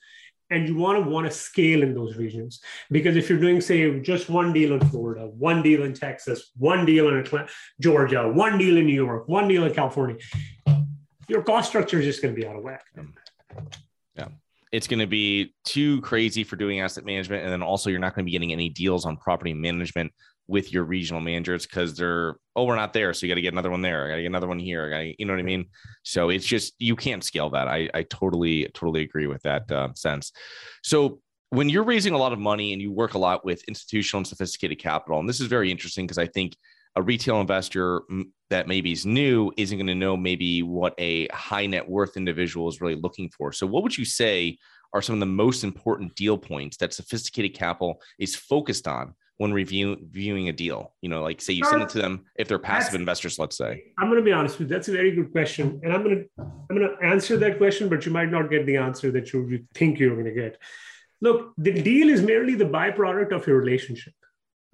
And 0.51 0.69
you 0.69 0.77
want 0.77 1.03
to 1.03 1.11
want 1.11 1.27
to 1.27 1.33
scale 1.33 1.83
in 1.83 1.95
those 1.95 2.17
regions 2.17 2.61
because 2.91 3.17
if 3.17 3.31
you're 3.31 3.41
doing, 3.41 3.63
say, 3.63 3.99
just 4.01 4.29
one 4.29 4.53
deal 4.53 4.75
in 4.75 4.89
Florida, 4.91 5.27
one 5.27 5.63
deal 5.63 5.85
in 5.85 5.95
Texas, 5.95 6.53
one 6.59 6.85
deal 6.85 7.09
in 7.09 7.17
Atlanta, 7.17 7.49
Georgia, 7.81 8.29
one 8.29 8.59
deal 8.59 8.77
in 8.77 8.85
New 8.87 8.95
York, 8.95 9.27
one 9.27 9.49
deal 9.49 9.65
in 9.65 9.73
California, 9.73 10.17
your 11.29 11.43
cost 11.43 11.71
structure 11.71 11.99
is 11.99 12.05
just 12.05 12.21
going 12.21 12.35
to 12.35 12.41
be 12.41 12.47
out 12.47 12.57
of 12.57 12.63
whack. 12.63 12.85
It's 14.75 14.89
going 14.89 14.99
to 14.99 15.07
be 15.07 15.55
too 15.65 16.01
crazy 16.01 16.43
for 16.45 16.57
doing 16.57 16.81
asset 16.81 17.05
management. 17.05 17.45
And 17.45 17.53
then 17.53 17.63
also, 17.63 17.91
you're 17.91 18.01
not 18.01 18.15
going 18.15 18.25
to 18.25 18.27
be 18.27 18.33
getting 18.33 18.53
any 18.53 18.69
deals 18.69 19.07
on 19.07 19.17
property 19.17 19.55
management 19.55 20.13
with 20.47 20.73
your 20.73 20.85
regional 20.85 21.21
managers 21.21 21.65
because 21.65 21.97
they're, 21.97 22.37
oh, 22.57 22.65
we're 22.65 22.77
not 22.77 22.93
there. 22.93 23.15
So 23.15 23.25
you 23.25 23.31
got 23.31 23.37
to 23.37 23.43
get 23.43 23.55
another 23.55 23.71
one 23.71 23.83
there. 23.83 24.05
I 24.05 24.09
got 24.11 24.17
to 24.17 24.23
get 24.23 24.29
another 24.29 24.49
one 24.49 24.59
here. 24.59 24.91
Gotta, 24.91 25.15
you 25.19 25.27
know 25.27 25.33
what 25.33 25.41
I 25.41 25.45
mean? 25.45 25.67
So 26.03 26.29
it's 26.29 26.45
just, 26.45 26.75
you 26.79 26.97
can't 26.97 27.25
scale 27.25 27.51
that. 27.51 27.69
I, 27.69 27.89
I 27.95 28.03
totally, 28.03 28.69
totally 28.75 29.03
agree 29.03 29.27
with 29.27 29.43
that 29.43 29.71
uh, 29.71 29.89
sense. 29.95 30.33
So 30.83 31.21
when 31.51 31.69
you're 31.69 31.85
raising 31.85 32.13
a 32.13 32.19
lot 32.19 32.33
of 32.33 32.39
money 32.39 32.73
and 32.73 32.83
you 32.83 32.93
work 32.93 33.15
a 33.15 33.19
lot 33.19 33.45
with 33.45 33.63
institutional 33.69 34.19
and 34.19 34.27
sophisticated 34.27 34.79
capital, 34.79 35.21
and 35.21 35.29
this 35.29 35.41
is 35.41 35.47
very 35.47 35.71
interesting 35.71 36.05
because 36.05 36.19
I 36.19 36.27
think 36.27 36.57
a 36.97 37.03
retail 37.03 37.41
investor 37.41 38.03
that 38.51 38.69
maybe 38.69 38.93
is 38.93 39.05
new 39.05 39.53
isn't 39.57 39.79
going 39.79 39.87
to 39.87 39.95
know 39.95 40.17
maybe 40.17 40.63
what 40.63 40.95
a 40.99 41.27
high 41.29 41.67
net 41.67 41.89
worth 41.89 42.17
individual 42.17 42.69
is 42.69 42.81
really 42.81 42.95
looking 42.95 43.29
for. 43.31 43.53
So, 43.53 43.67
what 43.67 43.83
would 43.83 43.97
you 43.97 44.05
say 44.05 44.59
are 44.93 45.03
some 45.03 45.15
of 45.15 45.21
the 45.21 45.27
most 45.27 45.65
important 45.65 46.15
deal 46.15 46.39
points 46.39 46.77
that 46.77 46.95
sophisticated 46.95 47.55
capital 47.55 48.01
is 48.19 48.37
focused 48.37 48.87
on 48.87 49.15
when 49.39 49.53
reviewing 49.53 50.07
viewing 50.11 50.49
a 50.49 50.53
deal? 50.53 50.95
You 51.01 51.09
know, 51.09 51.23
like 51.23 51.41
say 51.41 51.53
you 51.53 51.65
send 51.65 51.83
it 51.83 51.89
to 51.91 51.99
uh, 51.99 52.03
them 52.03 52.25
if 52.37 52.47
they're 52.47 52.61
passive 52.61 52.93
that's, 52.93 53.01
investors, 53.01 53.39
let's 53.39 53.57
say. 53.57 53.83
I'm 53.99 54.09
going 54.09 54.21
to 54.21 54.25
be 54.25 54.33
honest 54.33 54.59
with 54.59 54.71
you. 54.71 54.77
That's 54.77 54.89
a 54.89 54.93
very 54.93 55.11
good 55.11 55.33
question, 55.33 55.81
and 55.83 55.93
I'm 55.93 56.05
going 56.05 56.17
to 56.17 56.43
I'm 56.71 56.77
going 56.77 56.89
to 56.89 57.05
answer 57.05 57.37
that 57.39 57.59
question, 57.59 57.89
but 57.89 58.07
you 58.07 58.13
might 58.13 58.31
not 58.31 58.51
get 58.51 58.67
the 58.67 58.77
answer 58.77 59.11
that 59.11 59.33
you 59.33 59.67
think 59.75 59.99
you're 59.99 60.15
going 60.15 60.33
to 60.33 60.41
get. 60.41 60.59
Look, 61.21 61.55
the 61.59 61.73
deal 61.73 62.09
is 62.11 62.23
merely 62.23 62.55
the 62.55 62.67
byproduct 62.67 63.33
of 63.33 63.47
your 63.47 63.59
relationship. 63.59 64.15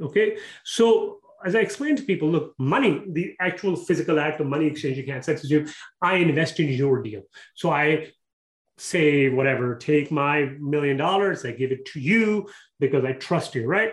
Okay, 0.03 0.39
so 0.65 1.21
as 1.45 1.55
I 1.55 1.61
explain 1.61 1.97
to 1.97 2.03
people, 2.03 2.29
look, 2.29 2.55
money, 2.59 3.03
the 3.09 3.35
actual 3.41 3.77
physical 3.77 4.19
act 4.19 4.41
of 4.41 4.47
money 4.47 4.67
exchanging 4.67 5.11
assets 5.11 5.45
is 5.45 5.51
you, 5.51 5.67
I 6.03 6.17
invest 6.17 6.61
in 6.61 6.69
your 6.69 7.03
deal. 7.03 7.23
So 7.55 7.71
I 7.71 8.09
say, 8.79 9.29
whatever, 9.29 9.77
take 9.77 10.11
my 10.11 10.51
million 10.59 10.97
dollars, 10.97 11.45
I 11.45 11.53
give 11.53 11.71
it 11.71 11.85
to 11.87 12.01
you 12.01 12.49
because 12.79 13.05
I 13.05 13.13
trust 13.13 13.55
you, 13.55 13.67
right? 13.67 13.93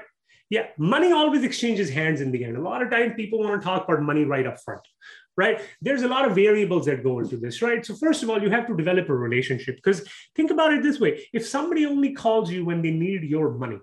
Yeah, 0.50 0.68
money 0.78 1.12
always 1.12 1.44
exchanges 1.44 1.90
hands 1.90 2.22
in 2.22 2.32
the 2.32 2.46
end. 2.46 2.56
A 2.56 2.62
lot 2.62 2.82
of 2.82 2.90
times 2.90 3.14
people 3.16 3.40
want 3.40 3.62
to 3.62 3.66
talk 3.66 3.84
about 3.84 4.02
money 4.02 4.24
right 4.24 4.48
up 4.48 4.62
front, 4.64 4.82
right? 5.36 5.62
There's 5.82 6.04
a 6.04 6.08
lot 6.08 6.26
of 6.26 6.36
variables 6.36 6.86
that 6.86 7.04
go 7.04 7.20
into 7.20 7.36
this, 7.36 7.62
right? 7.62 7.86
So, 7.86 7.96
first 7.96 8.24
of 8.24 8.30
all, 8.30 8.42
you 8.42 8.50
have 8.50 8.66
to 8.68 8.78
develop 8.78 9.10
a 9.10 9.16
relationship 9.16 9.76
because 9.76 10.08
think 10.36 10.52
about 10.52 10.74
it 10.74 10.84
this 10.84 11.02
way 11.02 11.28
if 11.34 11.46
somebody 11.46 11.86
only 11.86 12.14
calls 12.14 12.50
you 12.50 12.64
when 12.64 12.82
they 12.82 12.92
need 12.92 13.24
your 13.24 13.58
money, 13.58 13.80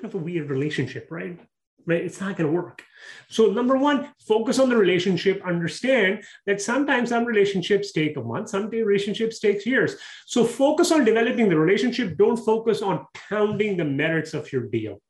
kind 0.00 0.14
of 0.14 0.20
a 0.20 0.24
weird 0.24 0.50
relationship, 0.50 1.08
right? 1.10 1.38
Right? 1.86 2.04
It's 2.04 2.20
not 2.20 2.36
going 2.36 2.48
to 2.48 2.52
work. 2.52 2.82
So, 3.28 3.46
number 3.46 3.76
one, 3.76 4.12
focus 4.26 4.58
on 4.58 4.68
the 4.68 4.76
relationship. 4.76 5.42
Understand 5.44 6.22
that 6.46 6.60
sometimes 6.60 7.08
some 7.08 7.24
relationships 7.24 7.92
take 7.92 8.16
a 8.16 8.22
month, 8.22 8.50
some 8.50 8.68
relationships 8.68 9.40
take 9.40 9.64
years. 9.64 9.96
So, 10.26 10.44
focus 10.44 10.92
on 10.92 11.04
developing 11.04 11.48
the 11.48 11.58
relationship. 11.58 12.16
Don't 12.16 12.36
focus 12.36 12.82
on 12.82 13.06
pounding 13.14 13.76
the 13.76 13.84
merits 13.84 14.34
of 14.34 14.52
your 14.52 14.66
deal 14.66 15.00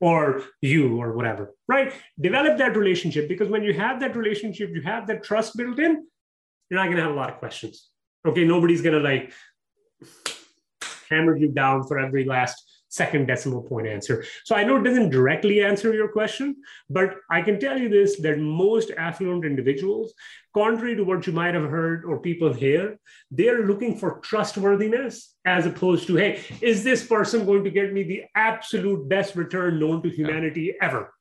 or 0.00 0.42
you 0.60 1.00
or 1.00 1.12
whatever, 1.12 1.54
right? 1.68 1.92
Develop 2.18 2.58
that 2.58 2.76
relationship 2.76 3.28
because 3.28 3.48
when 3.48 3.62
you 3.62 3.74
have 3.74 4.00
that 4.00 4.16
relationship, 4.16 4.70
you 4.72 4.82
have 4.82 5.06
that 5.06 5.22
trust 5.22 5.56
built 5.56 5.78
in, 5.78 6.06
you're 6.68 6.80
not 6.80 6.86
going 6.86 6.96
to 6.96 7.02
have 7.02 7.12
a 7.12 7.14
lot 7.14 7.30
of 7.30 7.38
questions. 7.38 7.88
Okay. 8.26 8.44
Nobody's 8.44 8.82
going 8.82 8.96
to 8.96 9.02
like 9.02 9.32
hammer 11.08 11.36
you 11.36 11.48
down 11.48 11.86
for 11.86 11.98
every 11.98 12.24
last 12.24 12.69
second 12.90 13.26
decimal 13.26 13.62
point 13.62 13.86
answer. 13.86 14.24
So 14.44 14.54
I 14.54 14.64
know 14.64 14.76
it 14.76 14.84
doesn't 14.84 15.10
directly 15.10 15.62
answer 15.62 15.94
your 15.94 16.08
question, 16.08 16.56
but 16.90 17.14
I 17.30 17.40
can 17.40 17.58
tell 17.58 17.78
you 17.78 17.88
this 17.88 18.20
that 18.20 18.38
most 18.38 18.90
affluent 18.98 19.44
individuals, 19.44 20.12
contrary 20.52 20.96
to 20.96 21.04
what 21.04 21.26
you 21.26 21.32
might 21.32 21.54
have 21.54 21.70
heard 21.70 22.04
or 22.04 22.20
people 22.20 22.52
hear, 22.52 22.98
they're 23.30 23.66
looking 23.66 23.96
for 23.96 24.18
trustworthiness 24.20 25.34
as 25.44 25.66
opposed 25.66 26.06
to, 26.08 26.16
hey, 26.16 26.42
is 26.60 26.84
this 26.84 27.06
person 27.06 27.46
going 27.46 27.64
to 27.64 27.70
get 27.70 27.92
me 27.92 28.02
the 28.02 28.24
absolute 28.34 29.08
best 29.08 29.36
return 29.36 29.78
known 29.78 30.02
to 30.02 30.10
humanity 30.10 30.74
ever? 30.82 31.14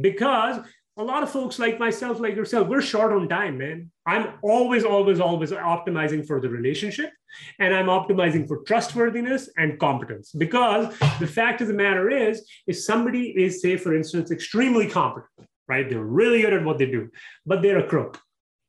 Because 0.00 0.58
a 0.98 1.02
lot 1.02 1.22
of 1.22 1.30
folks 1.30 1.58
like 1.58 1.78
myself, 1.78 2.20
like 2.20 2.36
yourself, 2.36 2.68
we're 2.68 2.82
short 2.82 3.12
on 3.12 3.28
time, 3.28 3.56
man. 3.58 3.90
I'm 4.06 4.34
always, 4.42 4.84
always, 4.84 5.20
always 5.20 5.50
optimizing 5.50 6.26
for 6.26 6.40
the 6.40 6.50
relationship 6.50 7.10
and 7.58 7.74
I'm 7.74 7.86
optimizing 7.86 8.46
for 8.46 8.58
trustworthiness 8.64 9.48
and 9.56 9.78
competence. 9.78 10.32
Because 10.32 10.94
the 11.18 11.26
fact 11.26 11.62
of 11.62 11.68
the 11.68 11.74
matter 11.74 12.10
is, 12.10 12.46
if 12.66 12.78
somebody 12.78 13.30
is, 13.30 13.62
say, 13.62 13.78
for 13.78 13.96
instance, 13.96 14.30
extremely 14.30 14.86
competent, 14.86 15.30
right? 15.66 15.88
They're 15.88 16.04
really 16.04 16.42
good 16.42 16.52
at 16.52 16.64
what 16.64 16.78
they 16.78 16.86
do, 16.86 17.08
but 17.46 17.62
they're 17.62 17.78
a 17.78 17.88
crook. 17.88 18.20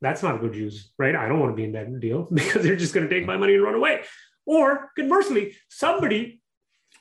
That's 0.02 0.24
not 0.24 0.40
good 0.40 0.56
use, 0.56 0.94
right? 0.98 1.16
I 1.16 1.28
don't 1.28 1.40
want 1.40 1.52
to 1.52 1.56
be 1.58 1.66
in 1.66 1.74
that 1.74 2.00
deal 2.00 2.28
because 2.34 2.64
they're 2.64 2.78
just 2.78 2.94
going 2.94 3.08
to 3.08 3.14
take 3.14 3.26
my 3.26 3.36
money 3.36 3.56
and 3.56 3.64
run 3.64 3.76
away. 3.76 4.04
Or 4.46 4.92
conversely, 4.98 5.56
somebody 5.70 6.42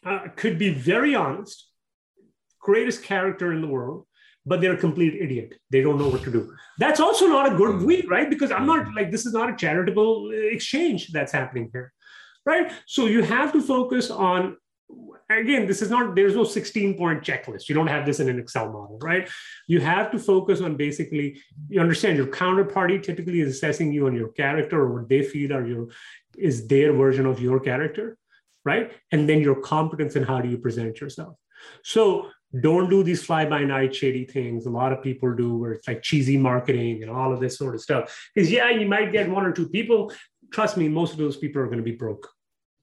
uh, 0.05 0.29
could 0.35 0.59
be 0.59 0.71
very 0.71 1.15
honest, 1.15 1.69
greatest 2.61 3.05
character 3.05 3.53
in 3.53 3.61
the 3.61 3.69
world, 3.69 4.07
but 4.45 4.61
they're 4.61 4.75
a 4.75 4.79
complete 4.79 5.21
idiot. 5.21 5.55
They 5.71 5.83
don't 5.83 5.99
know 5.99 6.09
what 6.09 6.23
to 6.25 6.33
do. 6.33 6.55
That's 6.79 7.01
also 7.01 7.27
not 7.27 7.53
a 7.53 7.57
good 7.57 7.77
hmm. 7.77 7.85
week, 7.85 8.11
right? 8.11 8.29
Because 8.29 8.51
I'm 8.51 8.67
not 8.67 8.95
like 8.95 9.11
this 9.11 9.27
is 9.27 9.33
not 9.33 9.51
a 9.51 9.57
charitable 9.57 10.31
exchange 10.33 11.13
that's 11.13 11.33
happening 11.33 11.71
here, 11.73 11.93
right? 12.45 12.73
So 12.87 13.07
you 13.07 13.23
have 13.23 13.53
to 13.53 13.63
focus 13.63 14.11
on 14.11 14.57
again 15.31 15.67
this 15.67 15.83
is 15.83 15.91
not 15.91 16.15
there's 16.15 16.35
no 16.35 16.45
16 16.45 16.97
point 16.99 17.23
checklist 17.23 17.69
you 17.69 17.75
don't 17.75 17.87
have 17.87 18.05
this 18.05 18.21
in 18.21 18.29
an 18.29 18.39
excel 18.39 18.67
model 18.67 18.99
right 19.01 19.29
you 19.67 19.81
have 19.81 20.11
to 20.11 20.19
focus 20.19 20.61
on 20.61 20.77
basically 20.77 21.41
you 21.69 21.81
understand 21.81 22.17
your 22.17 22.27
counterparty 22.27 23.03
typically 23.03 23.41
is 23.41 23.55
assessing 23.55 23.93
you 23.93 24.07
on 24.07 24.15
your 24.15 24.29
character 24.33 24.81
or 24.81 24.93
what 24.93 25.09
they 25.09 25.23
feel 25.23 25.53
are 25.53 25.67
your 25.67 25.89
is 26.37 26.67
their 26.67 26.93
version 26.93 27.27
of 27.27 27.41
your 27.41 27.61
character 27.61 28.17
right 28.65 28.93
and 29.13 29.29
then 29.29 29.41
your 29.41 29.61
competence 29.61 30.17
and 30.17 30.27
how 30.27 30.41
do 30.41 30.49
you 30.49 30.59
present 30.59 31.01
yourself 31.01 31.37
so 31.83 32.29
don't 32.61 32.91
do 32.91 33.03
these 33.03 33.25
fly 33.25 33.45
by 33.47 33.65
night 33.65 33.95
shady 33.95 34.25
things. 34.25 34.67
A 34.67 34.71
lot 34.71 34.93
of 34.93 35.03
people 35.03 35.35
do 35.35 35.57
where 35.57 35.73
it's 35.73 35.89
like 35.89 36.03
cheesy 36.03 36.37
marketing 36.37 37.03
and 37.03 37.11
all 37.11 37.33
of 37.33 37.41
this 37.41 37.57
sort 37.57 37.75
of 37.75 37.81
stuff. 37.81 38.31
Because 38.35 38.51
yeah 38.51 38.71
you 38.71 38.87
might 38.87 39.13
get 39.13 39.29
one 39.29 39.45
or 39.45 39.53
two 39.53 39.69
people. 39.69 40.13
Trust 40.53 40.77
me 40.77 40.89
most 40.89 41.13
of 41.13 41.19
those 41.19 41.37
people 41.37 41.63
are 41.63 41.67
going 41.67 41.79
to 41.79 41.85
be 41.85 41.93
broke. 41.97 42.29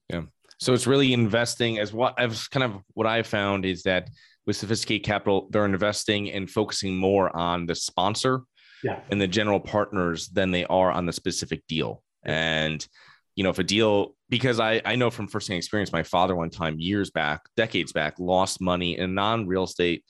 Yeah. 0.08 0.22
So 0.58 0.74
it's 0.74 0.86
really 0.86 1.12
investing 1.12 1.78
as 1.78 1.92
what 1.92 2.14
i've 2.18 2.50
kind 2.50 2.64
of 2.64 2.82
what 2.94 3.06
i 3.06 3.22
found 3.22 3.64
is 3.64 3.82
that 3.84 4.10
with 4.46 4.56
sophisticated 4.56 5.06
capital 5.06 5.48
they're 5.50 5.64
investing 5.64 6.30
and 6.32 6.50
focusing 6.50 6.96
more 6.96 7.34
on 7.34 7.66
the 7.66 7.74
sponsor 7.74 8.42
yeah. 8.82 9.00
and 9.10 9.20
the 9.20 9.28
general 9.28 9.60
partners 9.60 10.28
than 10.28 10.50
they 10.50 10.64
are 10.66 10.90
on 10.90 11.06
the 11.06 11.12
specific 11.12 11.66
deal. 11.66 12.02
Yeah. 12.26 12.32
and 12.32 12.88
you 13.36 13.44
know, 13.44 13.50
if 13.50 13.58
a 13.58 13.64
deal, 13.64 14.14
because 14.30 14.60
I, 14.60 14.80
I 14.84 14.96
know 14.96 15.10
from 15.10 15.28
firsthand 15.28 15.58
experience, 15.58 15.92
my 15.92 16.02
father 16.02 16.34
one 16.34 16.50
time 16.50 16.80
years 16.80 17.10
back, 17.10 17.42
decades 17.56 17.92
back, 17.92 18.14
lost 18.18 18.60
money 18.60 18.96
in 18.96 19.14
non 19.14 19.46
real 19.46 19.64
estate 19.64 20.04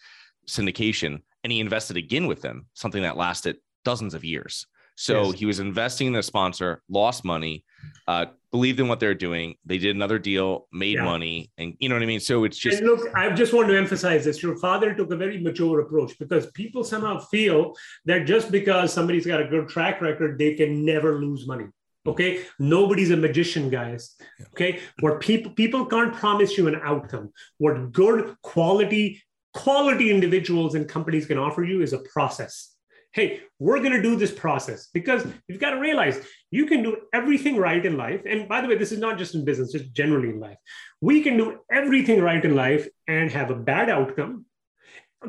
syndication 0.46 1.20
and 1.42 1.52
he 1.52 1.60
invested 1.60 1.96
again 1.96 2.26
with 2.26 2.42
them, 2.42 2.66
something 2.74 3.02
that 3.02 3.16
lasted 3.16 3.56
dozens 3.84 4.14
of 4.14 4.24
years. 4.24 4.66
So 4.96 5.30
yes. 5.30 5.38
he 5.38 5.46
was 5.46 5.60
investing 5.60 6.08
in 6.08 6.12
the 6.12 6.22
sponsor, 6.22 6.82
lost 6.90 7.24
money, 7.24 7.64
uh, 8.06 8.26
believed 8.50 8.80
in 8.80 8.88
what 8.88 9.00
they're 9.00 9.14
doing. 9.14 9.54
They 9.64 9.78
did 9.78 9.96
another 9.96 10.18
deal, 10.18 10.68
made 10.72 10.96
yeah. 10.96 11.04
money, 11.04 11.50
and 11.56 11.74
you 11.78 11.88
know 11.88 11.94
what 11.94 12.02
I 12.02 12.06
mean. 12.06 12.20
So 12.20 12.44
it's 12.44 12.58
just 12.58 12.80
and 12.80 12.86
look. 12.86 13.08
I 13.14 13.30
just 13.30 13.54
want 13.54 13.68
to 13.68 13.78
emphasize 13.78 14.26
this: 14.26 14.42
your 14.42 14.58
father 14.58 14.92
took 14.92 15.10
a 15.10 15.16
very 15.16 15.40
mature 15.40 15.80
approach 15.80 16.18
because 16.18 16.50
people 16.50 16.84
somehow 16.84 17.18
feel 17.18 17.74
that 18.04 18.26
just 18.26 18.50
because 18.50 18.92
somebody's 18.92 19.26
got 19.26 19.40
a 19.40 19.46
good 19.46 19.70
track 19.70 20.02
record, 20.02 20.38
they 20.38 20.54
can 20.54 20.84
never 20.84 21.18
lose 21.18 21.46
money. 21.46 21.68
Okay, 22.06 22.44
nobody's 22.58 23.10
a 23.10 23.16
magician, 23.16 23.68
guys. 23.68 24.16
Okay, 24.52 24.80
where 25.00 25.18
people 25.18 25.52
people 25.52 25.84
can't 25.84 26.14
promise 26.14 26.56
you 26.56 26.66
an 26.66 26.80
outcome. 26.82 27.30
What 27.58 27.92
good 27.92 28.36
quality 28.42 29.22
quality 29.52 30.10
individuals 30.10 30.74
and 30.74 30.88
companies 30.88 31.26
can 31.26 31.36
offer 31.36 31.62
you 31.62 31.82
is 31.82 31.92
a 31.92 31.98
process. 31.98 32.74
Hey, 33.12 33.40
we're 33.58 33.80
going 33.80 33.92
to 33.92 34.00
do 34.02 34.14
this 34.14 34.30
process 34.30 34.88
because 34.94 35.26
you've 35.48 35.58
got 35.58 35.70
to 35.70 35.80
realize 35.80 36.24
you 36.52 36.66
can 36.66 36.82
do 36.84 36.96
everything 37.12 37.56
right 37.56 37.84
in 37.84 37.96
life. 37.96 38.22
And 38.24 38.48
by 38.48 38.60
the 38.60 38.68
way, 38.68 38.76
this 38.76 38.92
is 38.92 39.00
not 39.00 39.18
just 39.18 39.34
in 39.34 39.44
business, 39.44 39.72
just 39.72 39.92
generally 39.92 40.28
in 40.28 40.38
life. 40.38 40.58
We 41.00 41.20
can 41.20 41.36
do 41.36 41.58
everything 41.70 42.20
right 42.22 42.42
in 42.42 42.54
life 42.54 42.86
and 43.08 43.28
have 43.32 43.50
a 43.50 43.56
bad 43.56 43.90
outcome. 43.90 44.46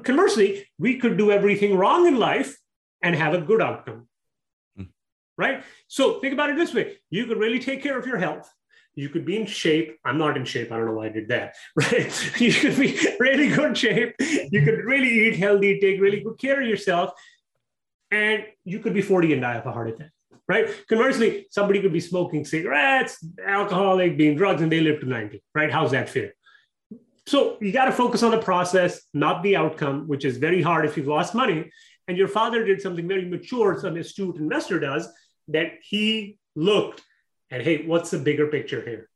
Conversely, 0.04 0.68
we 0.78 1.00
could 1.00 1.18
do 1.18 1.32
everything 1.32 1.76
wrong 1.76 2.06
in 2.06 2.18
life 2.18 2.56
and 3.02 3.16
have 3.16 3.34
a 3.34 3.42
good 3.42 3.64
outcome 3.64 4.08
right? 5.38 5.64
So 5.88 6.20
think 6.20 6.34
about 6.34 6.50
it 6.50 6.56
this 6.56 6.74
way 6.74 6.98
you 7.10 7.26
could 7.26 7.38
really 7.38 7.60
take 7.60 7.82
care 7.82 7.98
of 7.98 8.06
your 8.06 8.18
health. 8.18 8.52
You 8.94 9.08
could 9.08 9.26
be 9.26 9.38
in 9.38 9.46
shape. 9.46 9.98
I'm 10.04 10.18
not 10.18 10.36
in 10.36 10.44
shape. 10.44 10.72
I 10.72 10.78
don't 10.78 10.86
know 10.86 10.94
why 10.94 11.06
I 11.06 11.10
did 11.10 11.30
that, 11.30 11.56
right? 11.76 12.42
You 12.42 12.54
could 12.54 12.78
be 12.78 13.00
really 13.20 13.50
good 13.50 13.78
shape. 13.78 14.16
You 14.20 14.64
could 14.64 14.84
really 14.84 15.28
eat 15.28 15.38
healthy, 15.38 15.80
take 15.80 16.02
really 16.02 16.20
good 16.20 16.38
care 16.38 16.62
of 16.62 16.68
yourself, 16.68 17.12
and 18.12 18.44
you 18.66 18.80
could 18.80 18.94
be 18.94 19.02
40 19.02 19.34
and 19.34 19.42
die 19.42 19.56
of 19.56 19.66
a 19.66 19.72
heart 19.72 19.90
attack, 19.90 20.12
right? 20.48 20.68
Conversely, 20.90 21.48
somebody 21.50 21.82
could 21.82 21.94
be 21.94 22.02
smoking 22.02 22.44
cigarettes, 22.44 23.26
alcoholic, 23.46 24.18
being 24.18 24.36
drugs, 24.36 24.62
and 24.62 24.72
they 24.72 24.82
live 24.82 25.00
to 25.00 25.06
90, 25.06 25.42
right? 25.56 25.72
How's 25.72 25.92
that 25.92 26.10
fair? 26.10 26.34
So 27.28 27.58
you 27.62 27.72
got 27.72 27.86
to 27.86 27.92
focus 27.94 28.24
on 28.24 28.32
the 28.32 28.40
process, 28.40 29.02
not 29.14 29.44
the 29.44 29.56
outcome, 29.56 30.08
which 30.08 30.26
is 30.26 30.38
very 30.38 30.62
hard 30.62 30.86
if 30.86 30.98
you've 30.98 31.08
lost 31.08 31.34
money 31.34 31.72
And 32.08 32.18
your 32.18 32.28
father 32.28 32.66
did 32.66 32.82
something 32.82 33.08
very 33.08 33.26
mature, 33.26 33.80
some 33.80 33.96
astute 33.96 34.36
investor 34.36 34.80
does, 34.80 35.08
that 35.54 35.74
he 35.82 36.38
looked 36.56 37.02
at, 37.50 37.62
hey, 37.62 37.86
what's 37.86 38.12
the 38.12 38.20
bigger 38.20 38.48
picture 38.48 38.82
here? 38.82 39.10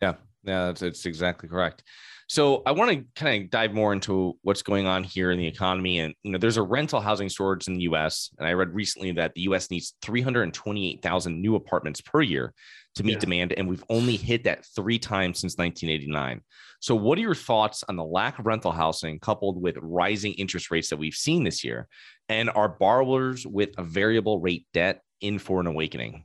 Yeah, 0.00 0.14
yeah, 0.44 0.66
that's, 0.66 0.80
that's 0.80 1.06
exactly 1.06 1.48
correct. 1.48 1.82
So 2.28 2.62
I 2.66 2.72
want 2.72 2.90
to 2.90 3.04
kind 3.18 3.42
of 3.42 3.50
dive 3.50 3.72
more 3.72 3.92
into 3.94 4.36
what's 4.42 4.60
going 4.60 4.86
on 4.86 5.02
here 5.02 5.30
in 5.30 5.38
the 5.38 5.46
economy. 5.46 6.00
And 6.00 6.14
you 6.22 6.30
know, 6.30 6.38
there's 6.38 6.58
a 6.58 6.62
rental 6.62 7.00
housing 7.00 7.28
shortage 7.28 7.68
in 7.68 7.74
the 7.74 7.82
U.S. 7.82 8.30
And 8.38 8.46
I 8.46 8.52
read 8.52 8.74
recently 8.74 9.12
that 9.12 9.32
the 9.34 9.42
U.S. 9.42 9.70
needs 9.70 9.94
328,000 10.02 11.40
new 11.40 11.56
apartments 11.56 12.02
per 12.02 12.20
year 12.20 12.52
to 12.96 13.02
meet 13.02 13.12
yeah. 13.12 13.18
demand, 13.18 13.52
and 13.52 13.68
we've 13.68 13.84
only 13.88 14.16
hit 14.16 14.44
that 14.44 14.66
three 14.76 14.98
times 14.98 15.40
since 15.40 15.56
1989. 15.56 16.42
So, 16.80 16.94
what 16.94 17.16
are 17.16 17.22
your 17.22 17.34
thoughts 17.34 17.82
on 17.88 17.96
the 17.96 18.04
lack 18.04 18.38
of 18.38 18.46
rental 18.46 18.72
housing 18.72 19.18
coupled 19.20 19.60
with 19.60 19.78
rising 19.80 20.34
interest 20.34 20.70
rates 20.70 20.90
that 20.90 20.98
we've 20.98 21.14
seen 21.14 21.44
this 21.44 21.64
year? 21.64 21.88
And 22.28 22.50
are 22.50 22.68
borrowers 22.68 23.46
with 23.46 23.70
a 23.78 23.82
variable 23.82 24.40
rate 24.40 24.66
debt 24.74 25.00
in 25.20 25.38
for 25.38 25.60
an 25.60 25.66
awakening? 25.66 26.24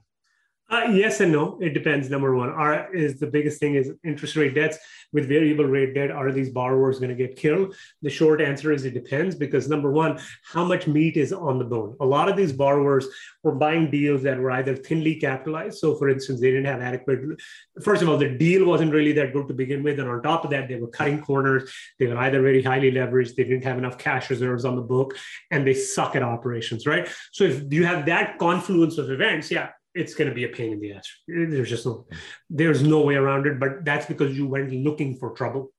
Uh, 0.73 0.85
yes 0.85 1.19
and 1.19 1.31
no. 1.31 1.59
It 1.61 1.75
depends. 1.75 2.09
Number 2.09 2.35
one, 2.35 2.49
are 2.49 2.91
is 2.95 3.19
the 3.19 3.27
biggest 3.27 3.59
thing 3.59 3.75
is 3.75 3.91
interest 4.03 4.35
rate 4.35 4.55
debts 4.55 4.79
with 5.11 5.29
variable 5.29 5.65
rate 5.65 5.93
debt. 5.93 6.09
Are 6.09 6.31
these 6.31 6.49
borrowers 6.49 6.97
going 6.97 7.15
to 7.15 7.15
get 7.15 7.35
killed? 7.35 7.75
The 8.01 8.09
short 8.09 8.41
answer 8.41 8.71
is 8.71 8.83
it 8.83 8.95
depends 8.95 9.35
because 9.35 9.69
number 9.69 9.91
one, 9.91 10.19
how 10.51 10.65
much 10.65 10.87
meat 10.87 11.15
is 11.15 11.31
on 11.31 11.59
the 11.59 11.63
bone? 11.65 11.95
A 11.99 12.05
lot 12.05 12.27
of 12.27 12.35
these 12.35 12.51
borrowers 12.51 13.07
were 13.43 13.53
buying 13.53 13.91
deals 13.91 14.23
that 14.23 14.39
were 14.39 14.49
either 14.49 14.75
thinly 14.75 15.13
capitalized. 15.19 15.77
So, 15.77 15.95
for 15.95 16.09
instance, 16.09 16.41
they 16.41 16.49
didn't 16.49 16.65
have 16.65 16.81
adequate. 16.81 17.19
First 17.83 18.01
of 18.01 18.09
all, 18.09 18.17
the 18.17 18.29
deal 18.29 18.65
wasn't 18.65 18.93
really 18.93 19.11
that 19.13 19.31
good 19.31 19.47
to 19.49 19.53
begin 19.53 19.83
with, 19.83 19.99
and 19.99 20.09
on 20.09 20.23
top 20.23 20.43
of 20.43 20.49
that, 20.49 20.69
they 20.69 20.77
were 20.77 20.87
cutting 20.87 21.21
corners. 21.21 21.71
They 21.99 22.07
were 22.07 22.17
either 22.17 22.41
very 22.41 22.63
highly 22.63 22.91
leveraged. 22.91 23.35
They 23.35 23.43
didn't 23.43 23.65
have 23.65 23.77
enough 23.77 23.99
cash 23.99 24.31
reserves 24.31 24.65
on 24.65 24.75
the 24.75 24.81
book, 24.81 25.15
and 25.51 25.67
they 25.67 25.75
suck 25.75 26.15
at 26.15 26.23
operations. 26.23 26.87
Right. 26.87 27.07
So, 27.31 27.43
if 27.43 27.71
you 27.71 27.85
have 27.85 28.07
that 28.07 28.39
confluence 28.39 28.97
of 28.97 29.11
events, 29.11 29.51
yeah, 29.51 29.69
it's 29.95 30.15
going 30.15 30.29
to 30.29 30.35
be 30.35 30.45
a 30.45 30.49
pain 30.49 30.73
in 30.73 30.79
the 30.79 30.93
ass. 30.93 31.07
There's 31.27 31.69
just 31.69 31.85
no, 31.85 32.07
there's 32.49 32.81
no 32.81 33.01
way 33.01 33.15
around 33.15 33.47
it. 33.47 33.59
But 33.59 33.85
that's 33.85 34.05
because 34.05 34.35
you 34.37 34.47
went 34.47 34.71
looking 34.73 35.17
for 35.17 35.31
trouble, 35.31 35.71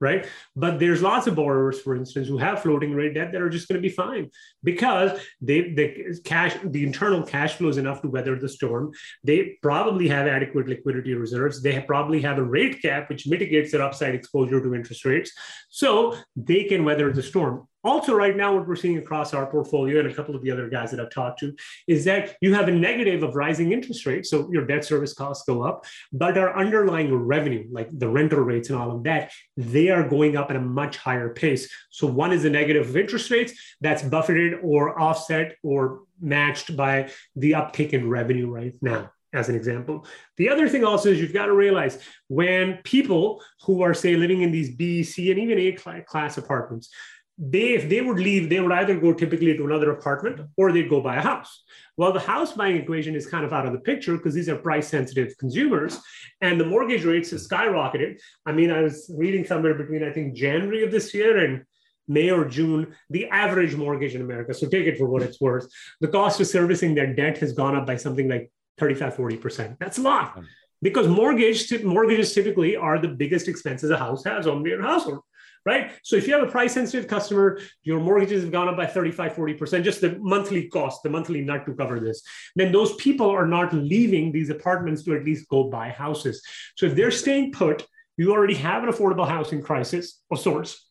right? 0.00 0.26
But 0.56 0.78
there's 0.80 1.02
lots 1.02 1.26
of 1.26 1.36
borrowers, 1.36 1.80
for 1.80 1.94
instance, 1.94 2.26
who 2.26 2.38
have 2.38 2.62
floating 2.62 2.94
rate 2.94 3.14
debt 3.14 3.30
that 3.32 3.40
are 3.40 3.48
just 3.48 3.68
going 3.68 3.80
to 3.80 3.88
be 3.88 3.94
fine 3.94 4.30
because 4.64 5.20
they 5.40 5.72
the 5.72 6.20
cash, 6.24 6.56
the 6.64 6.84
internal 6.84 7.22
cash 7.22 7.54
flow 7.54 7.68
is 7.68 7.76
enough 7.76 8.02
to 8.02 8.08
weather 8.08 8.36
the 8.36 8.48
storm. 8.48 8.90
They 9.22 9.56
probably 9.62 10.08
have 10.08 10.26
adequate 10.26 10.68
liquidity 10.68 11.14
reserves. 11.14 11.62
They 11.62 11.80
probably 11.80 12.20
have 12.22 12.38
a 12.38 12.42
rate 12.42 12.82
cap 12.82 13.08
which 13.08 13.28
mitigates 13.28 13.70
their 13.70 13.82
upside 13.82 14.16
exposure 14.16 14.60
to 14.60 14.74
interest 14.74 15.04
rates, 15.04 15.30
so 15.68 16.16
they 16.34 16.64
can 16.64 16.84
weather 16.84 17.12
the 17.12 17.22
storm 17.22 17.67
also, 17.84 18.14
right 18.14 18.36
now, 18.36 18.54
what 18.54 18.66
we're 18.66 18.76
seeing 18.76 18.98
across 18.98 19.32
our 19.34 19.46
portfolio 19.46 20.00
and 20.00 20.08
a 20.08 20.14
couple 20.14 20.34
of 20.34 20.42
the 20.42 20.50
other 20.50 20.68
guys 20.68 20.90
that 20.90 21.00
I've 21.00 21.10
talked 21.10 21.38
to 21.40 21.54
is 21.86 22.04
that 22.06 22.36
you 22.40 22.52
have 22.54 22.68
a 22.68 22.72
negative 22.72 23.22
of 23.22 23.36
rising 23.36 23.72
interest 23.72 24.04
rates. 24.04 24.30
So 24.30 24.48
your 24.52 24.66
debt 24.66 24.84
service 24.84 25.14
costs 25.14 25.44
go 25.46 25.62
up, 25.62 25.86
but 26.12 26.36
our 26.36 26.56
underlying 26.56 27.14
revenue, 27.14 27.66
like 27.70 27.88
the 27.92 28.08
rental 28.08 28.40
rates 28.40 28.68
and 28.70 28.78
all 28.78 28.90
of 28.90 29.04
that, 29.04 29.30
they 29.56 29.90
are 29.90 30.08
going 30.08 30.36
up 30.36 30.50
at 30.50 30.56
a 30.56 30.60
much 30.60 30.96
higher 30.96 31.32
pace. 31.32 31.70
So 31.90 32.06
one 32.06 32.32
is 32.32 32.42
the 32.42 32.50
negative 32.50 32.88
of 32.88 32.96
interest 32.96 33.30
rates 33.30 33.52
that's 33.80 34.02
buffeted 34.02 34.54
or 34.62 34.98
offset 35.00 35.56
or 35.62 36.00
matched 36.20 36.76
by 36.76 37.10
the 37.36 37.52
uptick 37.52 37.90
in 37.90 38.10
revenue 38.10 38.50
right 38.50 38.74
now 38.82 39.12
as 39.32 39.48
an 39.48 39.54
example. 39.54 40.06
The 40.36 40.48
other 40.48 40.68
thing 40.68 40.84
also 40.84 41.10
is 41.10 41.20
you've 41.20 41.32
got 41.32 41.46
to 41.46 41.52
realize 41.52 41.98
when 42.28 42.78
people 42.84 43.42
who 43.62 43.82
are, 43.82 43.94
say, 43.94 44.16
living 44.16 44.42
in 44.42 44.50
these 44.50 44.74
B, 44.74 45.02
C, 45.02 45.30
and 45.30 45.38
even 45.38 45.58
A 45.58 46.02
class 46.02 46.38
apartments, 46.38 46.90
they 47.38 47.74
if 47.74 47.88
they 47.88 48.00
would 48.00 48.18
leave 48.18 48.48
they 48.48 48.58
would 48.58 48.72
either 48.72 48.98
go 48.98 49.12
typically 49.12 49.56
to 49.56 49.64
another 49.64 49.92
apartment 49.92 50.40
or 50.56 50.72
they'd 50.72 50.90
go 50.90 51.00
buy 51.00 51.16
a 51.16 51.22
house. 51.22 51.62
Well 51.96 52.12
the 52.12 52.20
house 52.20 52.52
buying 52.52 52.76
equation 52.76 53.14
is 53.14 53.28
kind 53.28 53.44
of 53.44 53.52
out 53.52 53.66
of 53.66 53.72
the 53.72 53.78
picture 53.78 54.16
because 54.16 54.34
these 54.34 54.48
are 54.48 54.56
price 54.56 54.88
sensitive 54.88 55.38
consumers 55.38 56.00
and 56.40 56.60
the 56.60 56.66
mortgage 56.66 57.04
rates 57.04 57.30
have 57.30 57.40
skyrocketed. 57.40 58.20
I 58.44 58.52
mean 58.52 58.72
i 58.72 58.82
was 58.82 59.10
reading 59.16 59.44
somewhere 59.44 59.74
between 59.74 60.02
i 60.02 60.12
think 60.12 60.34
january 60.34 60.82
of 60.82 60.90
this 60.90 61.14
year 61.14 61.38
and 61.44 61.64
may 62.08 62.30
or 62.30 62.44
june 62.44 62.94
the 63.10 63.28
average 63.28 63.76
mortgage 63.76 64.14
in 64.14 64.22
america 64.22 64.52
so 64.52 64.66
take 64.66 64.86
it 64.86 64.98
for 64.98 65.06
what 65.06 65.22
it's 65.22 65.40
worth 65.40 65.68
the 66.00 66.08
cost 66.08 66.40
of 66.40 66.46
servicing 66.46 66.94
their 66.94 67.14
debt 67.14 67.38
has 67.38 67.52
gone 67.52 67.76
up 67.76 67.86
by 67.86 67.96
something 67.96 68.28
like 68.28 68.50
35 68.78 69.14
40% 69.14 69.76
that's 69.78 69.98
a 69.98 70.02
lot. 70.02 70.32
Hmm. 70.32 70.44
Because 70.80 71.08
mortgage 71.08 71.82
mortgages 71.82 72.32
typically 72.32 72.76
are 72.76 72.98
the 72.98 73.08
biggest 73.08 73.48
expenses 73.48 73.90
a 73.90 73.96
house 73.96 74.24
has 74.24 74.46
on 74.46 74.62
their 74.62 74.80
household 74.80 75.22
right? 75.64 75.92
So 76.02 76.16
if 76.16 76.26
you 76.26 76.34
have 76.34 76.46
a 76.46 76.50
price 76.50 76.72
sensitive 76.72 77.08
customer, 77.08 77.60
your 77.82 78.00
mortgages 78.00 78.42
have 78.42 78.52
gone 78.52 78.68
up 78.68 78.76
by 78.76 78.86
35, 78.86 79.32
40%, 79.32 79.84
just 79.84 80.00
the 80.00 80.18
monthly 80.18 80.68
cost, 80.68 81.02
the 81.02 81.10
monthly 81.10 81.40
nut 81.42 81.66
to 81.66 81.74
cover 81.74 82.00
this, 82.00 82.22
then 82.56 82.72
those 82.72 82.94
people 82.96 83.28
are 83.28 83.46
not 83.46 83.72
leaving 83.72 84.32
these 84.32 84.50
apartments 84.50 85.02
to 85.04 85.14
at 85.14 85.24
least 85.24 85.48
go 85.48 85.64
buy 85.64 85.90
houses. 85.90 86.42
So 86.76 86.86
if 86.86 86.94
they're 86.94 87.10
staying 87.10 87.52
put, 87.52 87.86
you 88.16 88.32
already 88.32 88.54
have 88.54 88.82
an 88.82 88.90
affordable 88.90 89.28
housing 89.28 89.62
crisis 89.62 90.20
of 90.30 90.40
sorts, 90.40 90.88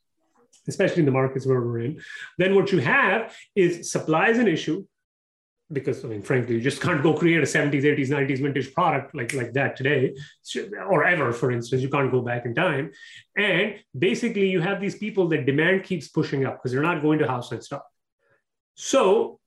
especially 0.68 1.00
in 1.00 1.06
the 1.06 1.12
markets 1.12 1.46
where 1.46 1.62
we're 1.62 1.80
in. 1.80 2.02
Then 2.38 2.56
what 2.56 2.72
you 2.72 2.80
have 2.80 3.36
is 3.56 3.92
supply 3.92 4.30
is 4.30 4.40
an 4.40 4.48
issue 4.48 4.86
because 5.72 6.04
I 6.06 6.08
mean, 6.08 6.22
frankly, 6.22 6.56
you 6.56 6.62
just 6.62 6.82
can't 6.82 7.04
go 7.04 7.14
create 7.14 7.40
a 7.40 7.46
70s, 7.46 7.84
80s, 7.84 8.10
90s 8.10 8.42
vintage 8.42 8.74
product 8.74 9.14
like, 9.14 9.34
like 9.34 9.54
that 9.54 9.76
today, 9.76 10.16
or 10.90 11.04
ever, 11.04 11.34
for 11.34 11.52
instance. 11.52 11.82
You 11.82 11.90
can't 11.90 12.12
go 12.12 12.22
back 12.22 12.46
in 12.46 12.56
time. 12.56 12.92
And 13.36 13.76
basically, 13.98 14.50
you 14.50 14.62
have 14.62 14.80
these 14.80 14.96
people 14.96 15.28
that 15.30 15.46
demand 15.46 15.84
keeps 15.84 16.08
pushing 16.08 16.46
up 16.46 16.58
because 16.58 16.72
they're 16.72 16.82
not 16.82 17.02
going 17.02 17.20
to 17.20 17.28
house 17.28 17.52
and 17.52 17.64
stuff. 17.64 17.84
So 18.76 19.40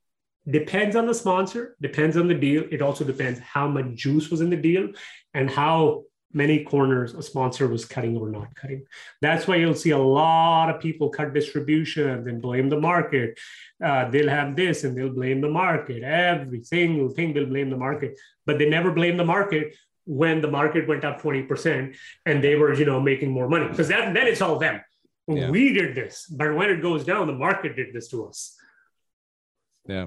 depends 0.48 0.96
on 0.96 1.06
the 1.06 1.14
sponsor, 1.14 1.76
depends 1.80 2.16
on 2.16 2.28
the 2.28 2.34
deal. 2.34 2.64
It 2.70 2.82
also 2.82 3.04
depends 3.04 3.40
how 3.40 3.68
much 3.68 3.94
juice 3.94 4.30
was 4.30 4.40
in 4.40 4.50
the 4.50 4.56
deal 4.56 4.88
and 5.34 5.50
how 5.50 6.04
many 6.32 6.64
corners 6.64 7.14
a 7.14 7.22
sponsor 7.22 7.66
was 7.66 7.84
cutting 7.84 8.16
or 8.16 8.28
not 8.28 8.54
cutting. 8.54 8.84
That's 9.20 9.46
why 9.46 9.56
you'll 9.56 9.74
see 9.74 9.90
a 9.90 9.98
lot 9.98 10.70
of 10.70 10.80
people 10.80 11.08
cut 11.10 11.34
distribution 11.34 12.28
and 12.28 12.40
blame 12.40 12.68
the 12.68 12.80
market. 12.80 13.38
Uh, 13.82 14.08
they'll 14.10 14.28
have 14.28 14.54
this 14.54 14.84
and 14.84 14.96
they'll 14.96 15.12
blame 15.12 15.40
the 15.40 15.50
market. 15.50 16.02
Every 16.02 16.62
single 16.62 17.08
thing 17.08 17.32
they'll 17.32 17.46
blame 17.46 17.70
the 17.70 17.76
market, 17.76 18.18
but 18.46 18.58
they 18.58 18.68
never 18.68 18.92
blame 18.92 19.16
the 19.16 19.24
market 19.24 19.74
when 20.04 20.40
the 20.40 20.50
market 20.50 20.88
went 20.88 21.04
up 21.04 21.20
20% 21.20 21.96
and 22.26 22.44
they 22.44 22.56
were, 22.56 22.74
you 22.74 22.84
know, 22.84 23.00
making 23.00 23.30
more 23.30 23.48
money. 23.48 23.68
Because 23.68 23.88
that 23.88 24.14
then 24.14 24.26
it's 24.26 24.40
all 24.40 24.58
them. 24.58 24.80
Yeah. 25.28 25.50
We 25.50 25.72
did 25.72 25.94
this, 25.94 26.26
but 26.26 26.54
when 26.54 26.70
it 26.70 26.82
goes 26.82 27.04
down, 27.04 27.26
the 27.26 27.32
market 27.32 27.76
did 27.76 27.92
this 27.92 28.08
to 28.08 28.26
us. 28.26 28.56
Yeah. 29.86 30.06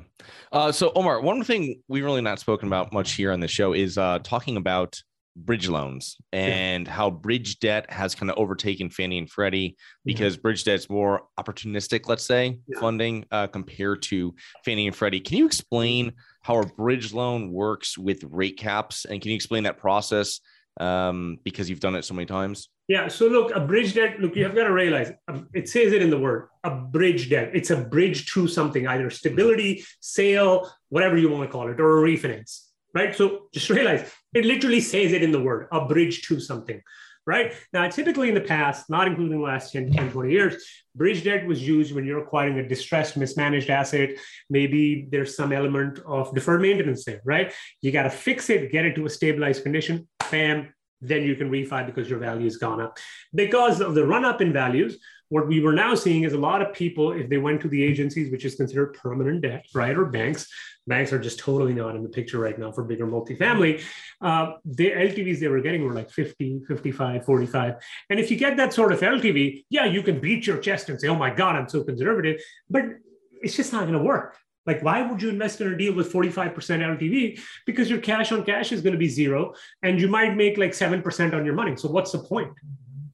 Uh, 0.52 0.72
so 0.72 0.92
Omar, 0.96 1.22
one 1.22 1.44
thing 1.44 1.82
we've 1.88 2.04
really 2.04 2.22
not 2.22 2.40
spoken 2.40 2.68
about 2.68 2.94
much 2.94 3.14
here 3.14 3.32
on 3.32 3.40
the 3.40 3.48
show 3.48 3.74
is 3.74 3.98
uh, 3.98 4.20
talking 4.24 4.58
about 4.58 5.02
bridge 5.36 5.68
loans 5.68 6.18
and 6.32 6.86
yeah. 6.86 6.94
how 6.94 7.10
bridge 7.10 7.60
debt 7.60 7.90
has 7.92 8.16
kind 8.16 8.30
of 8.30 8.38
overtaken 8.38 8.90
Fannie 8.90 9.18
and 9.18 9.30
Freddie 9.30 9.76
because 10.06 10.36
yeah. 10.36 10.42
bridge 10.42 10.64
debt's 10.64 10.90
more 10.90 11.24
opportunistic, 11.40 12.08
let's 12.08 12.24
say, 12.24 12.60
yeah. 12.68 12.80
funding 12.80 13.26
uh, 13.32 13.48
compared 13.48 14.02
to 14.04 14.34
Fannie 14.64 14.88
and 14.88 14.96
Freddie. 14.96 15.20
Can 15.20 15.38
you 15.38 15.46
explain 15.46 16.14
how 16.42 16.60
a 16.60 16.66
bridge 16.66 17.14
loan 17.14 17.52
works 17.52 17.98
with 17.98 18.24
rate 18.26 18.58
caps? 18.58 19.06
And 19.06 19.22
can 19.22 19.32
you 19.32 19.36
explain 19.36 19.64
that 19.64 19.78
process 19.78 20.40
um, 20.80 21.38
because 21.44 21.70
you've 21.70 21.80
done 21.80 21.96
it 21.96 22.06
so 22.06 22.14
many 22.14 22.26
times? 22.26 22.70
Yeah. 22.88 23.08
So 23.08 23.28
look, 23.28 23.56
a 23.56 23.62
bridge 23.62 23.94
debt. 23.94 24.20
Look, 24.20 24.36
you 24.36 24.44
have 24.44 24.56
got 24.56 24.66
to 24.66 24.74
realize 24.74 25.12
um, 25.28 25.48
it 25.54 25.70
says 25.70 25.94
it 25.94 26.02
in 26.02 26.10
the 26.10 26.20
word. 26.20 26.50
A 26.66 26.72
bridge 26.72 27.30
debt. 27.30 27.52
It's 27.54 27.70
a 27.70 27.78
bridge 27.78 28.32
to 28.34 28.48
something, 28.48 28.88
either 28.88 29.10
stability, 29.10 29.86
sale, 30.02 30.70
whatever 30.90 31.18
you 31.18 31.30
want 31.30 31.50
to 31.50 31.52
call 31.52 31.70
it, 31.70 31.80
or 31.80 32.06
a 32.06 32.10
refinance 32.10 32.73
right? 32.94 33.16
So 33.16 33.48
just 33.54 33.70
realize 33.70 34.12
it 34.34 34.46
literally 34.46 34.82
says 34.82 35.12
it 35.12 35.24
in 35.24 35.32
the 35.32 35.42
word, 35.42 35.68
a 35.72 35.86
bridge 35.86 36.22
to 36.28 36.40
something, 36.40 36.82
right? 37.26 37.54
Now, 37.72 37.88
typically 37.90 38.30
in 38.30 38.36
the 38.36 38.42
past, 38.42 38.90
not 38.90 39.08
including 39.08 39.38
the 39.38 39.44
last 39.44 39.72
10, 39.72 39.92
10, 39.92 40.12
20 40.12 40.32
years, 40.32 40.64
bridge 40.96 41.24
debt 41.24 41.46
was 41.46 41.66
used 41.66 41.94
when 41.94 42.06
you're 42.06 42.24
acquiring 42.24 42.60
a 42.60 42.68
distressed, 42.68 43.18
mismanaged 43.18 43.70
asset. 43.70 44.12
Maybe 44.50 45.08
there's 45.10 45.36
some 45.36 45.52
element 45.52 46.00
of 46.06 46.34
deferred 46.34 46.62
maintenance 46.62 47.06
there, 47.06 47.22
right? 47.26 47.54
You 47.82 47.92
got 47.92 48.04
to 48.04 48.10
fix 48.10 48.50
it, 48.50 48.72
get 48.72 48.86
it 48.86 48.96
to 48.96 49.06
a 49.06 49.10
stabilized 49.10 49.64
condition, 49.64 50.08
bam, 50.32 50.74
then 51.02 51.24
you 51.24 51.36
can 51.36 51.52
refi 51.52 51.86
because 51.86 52.10
your 52.10 52.20
value 52.20 52.46
has 52.46 52.58
gone 52.58 52.80
up. 52.80 52.98
Because 53.36 53.82
of 53.82 53.94
the 53.94 54.06
run 54.06 54.24
up 54.24 54.40
in 54.42 54.54
values, 54.54 55.00
what 55.34 55.48
we 55.48 55.60
were 55.62 55.74
now 55.74 55.96
seeing 55.96 56.26
is 56.26 56.34
a 56.34 56.38
lot 56.38 56.62
of 56.62 56.72
people, 56.74 57.12
if 57.12 57.28
they 57.28 57.40
went 57.40 57.60
to 57.60 57.68
the 57.68 57.84
agencies, 57.84 58.32
which 58.32 58.46
is 58.46 58.54
considered 58.54 58.94
permanent 58.94 59.42
debt, 59.42 59.66
right, 59.74 59.98
or 59.98 60.06
banks, 60.06 60.48
banks 60.86 61.12
are 61.12 61.18
just 61.18 61.40
totally 61.40 61.74
not 61.74 61.96
in 61.96 62.04
the 62.04 62.10
picture 62.10 62.38
right 62.38 62.60
now 62.60 62.72
for 62.72 62.84
bigger 62.84 63.08
multifamily. 63.08 63.82
Uh, 64.22 64.52
the 64.64 64.92
LTVs 64.92 65.40
they 65.40 65.48
were 65.48 65.60
getting 65.60 65.84
were 65.84 65.94
like 65.94 66.12
50, 66.12 66.62
55, 66.68 67.26
45. 67.26 67.74
And 68.12 68.20
if 68.20 68.30
you 68.30 68.38
get 68.38 68.58
that 68.58 68.74
sort 68.74 68.92
of 68.92 69.00
LTV, 69.00 69.66
yeah, 69.72 69.86
you 69.86 70.04
can 70.04 70.20
beat 70.20 70.46
your 70.46 70.60
chest 70.60 70.90
and 70.90 71.02
say, 71.02 71.08
oh 71.08 71.16
my 71.16 71.32
God, 71.32 71.56
I'm 71.56 71.68
so 71.68 71.84
conservative, 71.84 72.40
but 72.70 72.84
it's 73.42 73.56
just 73.56 73.74
not 73.74 73.88
going 73.88 73.98
to 73.98 74.04
work. 74.04 74.38
Like, 74.68 74.84
why 74.84 75.02
would 75.02 75.20
you 75.20 75.30
invest 75.30 75.60
in 75.62 75.74
a 75.74 75.76
deal 75.76 75.96
with 75.96 76.14
45% 76.14 76.54
LTV? 76.54 77.40
Because 77.66 77.90
your 77.90 78.00
cash 78.00 78.32
on 78.32 78.44
cash 78.44 78.72
is 78.72 78.82
going 78.82 78.94
to 78.94 79.00
be 79.00 79.10
zero 79.10 79.56
and 79.82 80.00
you 80.00 80.08
might 80.08 80.36
make 80.36 80.60
like 80.60 80.74
7% 80.74 81.34
on 81.34 81.44
your 81.44 81.56
money. 81.56 81.76
So, 81.76 81.90
what's 81.90 82.12
the 82.12 82.20
point? 82.20 82.54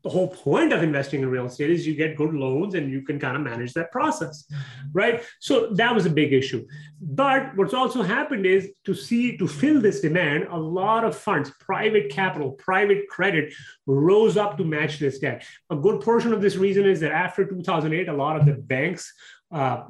The 0.03 0.09
whole 0.09 0.27
point 0.27 0.71
of 0.71 0.81
investing 0.81 1.21
in 1.21 1.29
real 1.29 1.45
estate 1.45 1.69
is 1.69 1.85
you 1.85 1.95
get 1.95 2.15
good 2.15 2.33
loans 2.33 2.75
and 2.75 2.91
you 2.91 3.01
can 3.01 3.19
kind 3.19 3.35
of 3.35 3.41
manage 3.43 3.73
that 3.73 3.91
process 3.91 4.45
right 4.93 5.23
so 5.39 5.69
that 5.73 5.93
was 5.93 6.05
a 6.05 6.09
big 6.09 6.33
issue 6.33 6.65
but 7.01 7.55
what's 7.55 7.73
also 7.73 8.01
happened 8.01 8.45
is 8.45 8.69
to 8.85 8.93
see 8.93 9.37
to 9.37 9.47
fill 9.47 9.81
this 9.81 10.01
demand 10.01 10.47
a 10.51 10.57
lot 10.57 11.03
of 11.03 11.15
funds 11.15 11.51
private 11.59 12.09
capital 12.09 12.51
private 12.51 13.07
credit 13.09 13.53
rose 13.85 14.37
up 14.37 14.57
to 14.57 14.63
match 14.63 14.99
this 14.99 15.19
debt 15.19 15.43
a 15.69 15.75
good 15.75 16.01
portion 16.01 16.33
of 16.33 16.41
this 16.41 16.55
reason 16.55 16.85
is 16.85 16.99
that 16.99 17.11
after 17.11 17.45
2008 17.45 18.07
a 18.07 18.13
lot 18.13 18.37
of 18.37 18.45
the 18.45 18.53
banks 18.53 19.13
uh, 19.51 19.83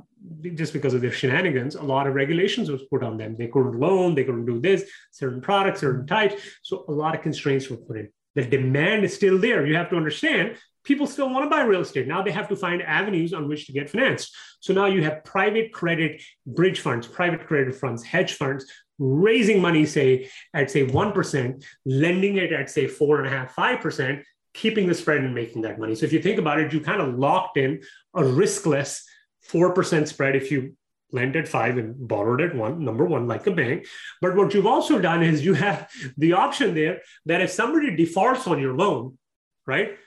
just 0.56 0.74
because 0.74 0.94
of 0.94 1.02
their 1.02 1.12
shenanigans, 1.12 1.76
a 1.76 1.84
lot 1.84 2.08
of 2.08 2.14
regulations 2.14 2.70
was 2.72 2.84
put 2.84 3.04
on 3.04 3.18
them. 3.18 3.36
They 3.38 3.48
couldn't 3.48 3.80
loan, 3.80 4.16
they 4.16 4.24
couldn't 4.24 4.46
do 4.46 4.60
this, 4.60 4.90
certain 5.12 5.42
products, 5.42 5.82
certain 5.82 6.08
types. 6.08 6.36
So 6.64 6.86
a 6.88 6.92
lot 6.92 7.16
of 7.16 7.22
constraints 7.22 7.70
were 7.70 7.78
put 7.78 7.98
in. 7.98 8.10
The 8.36 8.44
demand 8.44 9.04
is 9.04 9.14
still 9.14 9.38
there. 9.38 9.66
You 9.66 9.76
have 9.76 9.90
to 9.90 9.96
understand 9.96 10.58
people 10.84 11.08
still 11.08 11.30
want 11.30 11.46
to 11.46 11.50
buy 11.50 11.62
real 11.62 11.82
estate. 11.82 12.08
Now 12.08 12.22
they 12.22 12.32
have 12.32 12.48
to 12.50 12.56
find 12.56 12.82
avenues 12.82 13.34
on 13.34 13.48
which 13.48 13.68
to 13.68 13.74
get 13.74 13.90
financed. 13.90 14.36
So 14.60 14.74
now 14.74 14.86
you 14.86 15.04
have 15.04 15.24
private 15.24 15.72
credit 15.72 16.22
bridge 16.46 16.80
funds, 16.80 17.08
private 17.08 17.46
credit 17.46 17.76
funds, 17.76 18.04
hedge 18.04 18.34
funds 18.34 18.66
raising 19.00 19.62
money, 19.62 19.86
say 19.86 20.30
at 20.54 20.70
say 20.70 20.86
1%, 20.86 21.64
lending 21.86 22.38
it 22.38 22.52
at 22.52 22.70
say 22.70 22.88
four 22.88 23.20
and 23.20 23.28
a 23.28 23.30
half, 23.30 23.54
five 23.54 23.80
percent, 23.80 24.24
keeping 24.54 24.88
the 24.88 24.94
spread 24.94 25.22
and 25.22 25.34
making 25.34 25.62
that 25.62 25.80
money. 25.80 25.96
So 25.96 26.06
if 26.06 26.14
you 26.14 26.22
think 26.22 26.38
about 26.38 26.60
it, 26.60 26.74
you 26.74 26.82
kind 26.82 27.02
of 27.02 27.18
locked 27.18 27.58
in 27.58 27.82
a 28.14 28.22
riskless 28.22 29.02
4% 29.50 30.08
spread 30.08 30.36
if 30.36 30.52
you 30.52 30.76
lent 31.12 31.36
at 31.36 31.48
five 31.48 31.78
and 31.78 32.08
borrowed 32.08 32.42
at 32.42 32.56
one, 32.56 32.84
number 32.84 33.06
one, 33.06 33.28
like 33.28 33.48
a 33.48 33.52
bank. 33.52 33.86
But 34.22 34.36
what 34.36 34.54
you've 34.54 34.68
also 34.68 35.00
done 35.00 35.24
is 35.24 35.44
you 35.44 35.54
have 35.56 35.90
the 36.18 36.34
option 36.34 36.76
there 36.76 37.02
that 37.26 37.42
if 37.42 37.52
somebody 37.52 37.96
defaults 37.96 38.48
on 38.48 38.60
your 38.60 38.76
loan, 38.76 39.18
right, 39.66 39.98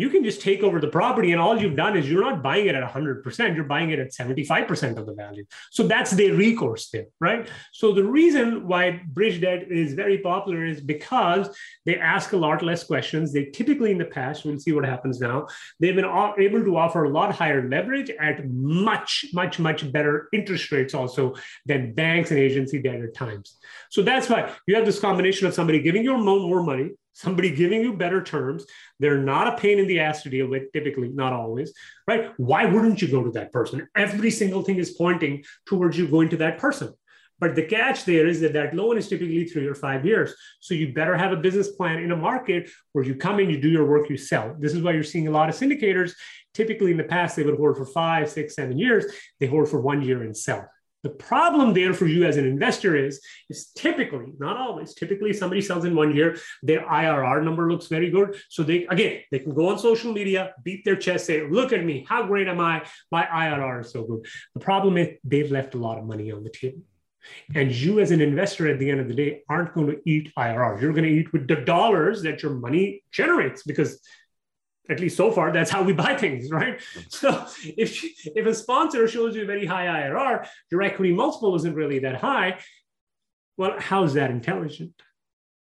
you 0.00 0.10
can 0.10 0.24
just 0.24 0.40
take 0.40 0.62
over 0.62 0.80
the 0.80 0.88
property 0.88 1.32
and 1.32 1.40
all 1.40 1.60
you've 1.60 1.76
done 1.76 1.96
is 1.96 2.10
you're 2.10 2.22
not 2.22 2.42
buying 2.42 2.66
it 2.66 2.74
at 2.74 2.88
100% 2.88 3.54
you're 3.54 3.64
buying 3.64 3.90
it 3.90 3.98
at 3.98 4.12
75% 4.12 4.96
of 4.96 5.06
the 5.06 5.14
value. 5.14 5.44
So 5.70 5.86
that's 5.86 6.12
their 6.12 6.34
recourse 6.34 6.90
there 6.90 7.06
right? 7.20 7.48
So 7.72 7.92
the 7.92 8.04
reason 8.04 8.66
why 8.66 9.02
bridge 9.08 9.40
debt 9.40 9.70
is 9.70 9.94
very 9.94 10.18
popular 10.18 10.64
is 10.64 10.80
because 10.80 11.54
they 11.86 11.96
ask 11.96 12.32
a 12.32 12.36
lot 12.36 12.62
less 12.62 12.84
questions. 12.84 13.32
They 13.32 13.46
typically 13.46 13.90
in 13.90 13.98
the 13.98 14.04
past 14.04 14.44
we'll 14.44 14.58
see 14.58 14.72
what 14.72 14.84
happens 14.84 15.20
now 15.20 15.46
they've 15.78 15.94
been 15.94 16.04
able 16.04 16.64
to 16.64 16.76
offer 16.76 17.04
a 17.04 17.10
lot 17.10 17.34
higher 17.34 17.68
leverage 17.68 18.10
at 18.20 18.48
much 18.48 19.26
much 19.32 19.58
much 19.58 19.90
better 19.92 20.28
interest 20.32 20.72
rates 20.72 20.94
also 20.94 21.34
than 21.66 21.92
banks 21.94 22.30
and 22.30 22.38
agency 22.38 22.80
debt 22.80 23.00
at 23.00 23.14
times. 23.14 23.58
So 23.90 24.02
that's 24.02 24.28
why 24.28 24.52
you 24.66 24.74
have 24.74 24.86
this 24.86 25.00
combination 25.00 25.46
of 25.46 25.54
somebody 25.54 25.80
giving 25.80 26.04
you 26.04 26.16
more 26.16 26.62
money 26.62 26.90
somebody 27.20 27.54
giving 27.54 27.82
you 27.82 27.92
better 27.92 28.22
terms. 28.22 28.64
They're 28.98 29.18
not 29.18 29.48
a 29.48 29.56
pain 29.56 29.78
in 29.78 29.86
the 29.86 30.00
ass 30.00 30.22
to 30.22 30.30
deal 30.30 30.48
with, 30.48 30.72
typically, 30.72 31.08
not 31.08 31.32
always, 31.32 31.72
right? 32.06 32.32
Why 32.38 32.64
wouldn't 32.64 33.02
you 33.02 33.08
go 33.08 33.22
to 33.22 33.30
that 33.32 33.52
person? 33.52 33.86
Every 33.94 34.30
single 34.30 34.62
thing 34.62 34.76
is 34.76 34.92
pointing 34.92 35.44
towards 35.66 35.98
you 35.98 36.08
going 36.08 36.30
to 36.30 36.38
that 36.38 36.58
person. 36.58 36.94
But 37.38 37.54
the 37.54 37.62
catch 37.62 38.04
there 38.04 38.26
is 38.26 38.40
that 38.40 38.52
that 38.52 38.74
loan 38.74 38.98
is 38.98 39.08
typically 39.08 39.44
three 39.46 39.66
or 39.66 39.74
five 39.74 40.04
years. 40.04 40.34
So 40.60 40.74
you 40.74 40.92
better 40.92 41.16
have 41.16 41.32
a 41.32 41.36
business 41.36 41.68
plan 41.68 41.98
in 41.98 42.12
a 42.12 42.16
market 42.16 42.70
where 42.92 43.04
you 43.04 43.14
come 43.14 43.40
in, 43.40 43.48
you 43.48 43.60
do 43.60 43.70
your 43.70 43.86
work, 43.86 44.10
you 44.10 44.18
sell. 44.18 44.54
This 44.58 44.74
is 44.74 44.82
why 44.82 44.92
you're 44.92 45.02
seeing 45.02 45.28
a 45.28 45.30
lot 45.30 45.48
of 45.48 45.54
syndicators. 45.54 46.12
Typically 46.52 46.90
in 46.90 46.98
the 46.98 47.04
past, 47.04 47.36
they 47.36 47.42
would 47.42 47.56
hold 47.56 47.76
for 47.78 47.86
five, 47.86 48.30
six, 48.30 48.54
seven 48.54 48.78
years. 48.78 49.06
They 49.38 49.46
hold 49.46 49.68
for 49.68 49.80
one 49.80 50.02
year 50.02 50.22
and 50.22 50.36
sell. 50.36 50.68
The 51.02 51.10
problem 51.10 51.72
there 51.72 51.94
for 51.94 52.06
you 52.06 52.24
as 52.24 52.36
an 52.36 52.46
investor 52.46 52.94
is, 52.96 53.20
is 53.48 53.70
typically, 53.74 54.32
not 54.38 54.56
always, 54.56 54.94
typically 54.94 55.32
somebody 55.32 55.62
sells 55.62 55.84
in 55.84 55.94
one 55.94 56.14
year, 56.14 56.36
their 56.62 56.80
IRR 56.80 57.42
number 57.42 57.70
looks 57.70 57.86
very 57.86 58.10
good. 58.10 58.36
So 58.48 58.62
they, 58.62 58.86
again, 58.86 59.22
they 59.30 59.38
can 59.38 59.54
go 59.54 59.68
on 59.68 59.78
social 59.78 60.12
media, 60.12 60.54
beat 60.62 60.84
their 60.84 60.96
chest, 60.96 61.26
say, 61.26 61.48
look 61.48 61.72
at 61.72 61.84
me, 61.84 62.04
how 62.08 62.26
great 62.26 62.48
am 62.48 62.60
I? 62.60 62.84
My 63.10 63.24
IRR 63.24 63.80
is 63.82 63.92
so 63.92 64.04
good. 64.04 64.26
The 64.54 64.60
problem 64.60 64.98
is 64.98 65.16
they've 65.24 65.50
left 65.50 65.74
a 65.74 65.78
lot 65.78 65.98
of 65.98 66.04
money 66.04 66.30
on 66.32 66.44
the 66.44 66.50
table. 66.50 66.82
And 67.54 67.70
you, 67.70 68.00
as 68.00 68.10
an 68.10 68.20
investor, 68.20 68.68
at 68.68 68.78
the 68.78 68.90
end 68.90 69.00
of 69.00 69.08
the 69.08 69.14
day, 69.14 69.42
aren't 69.48 69.74
going 69.74 69.88
to 69.88 70.00
eat 70.06 70.32
IRR. 70.38 70.80
You're 70.80 70.92
going 70.92 71.04
to 71.04 71.10
eat 71.10 71.32
with 71.32 71.48
the 71.48 71.56
dollars 71.56 72.22
that 72.22 72.42
your 72.42 72.52
money 72.52 73.02
generates 73.12 73.62
because 73.62 74.00
at 74.90 75.00
least 75.00 75.16
so 75.16 75.30
far 75.30 75.52
that's 75.52 75.70
how 75.70 75.82
we 75.82 75.92
buy 75.92 76.16
things 76.16 76.50
right? 76.60 76.80
So 77.08 77.46
if 77.64 78.04
if 78.26 78.46
a 78.46 78.54
sponsor 78.54 79.06
shows 79.08 79.36
you 79.36 79.42
a 79.42 79.46
very 79.46 79.66
high 79.66 79.86
irr 79.86 80.46
your 80.70 80.82
equity 80.82 81.12
multiple 81.12 81.54
isn't 81.56 81.74
really 81.74 82.00
that 82.00 82.16
high 82.16 82.58
well 83.56 83.74
how's 83.78 84.14
that 84.14 84.30
intelligent 84.30 84.94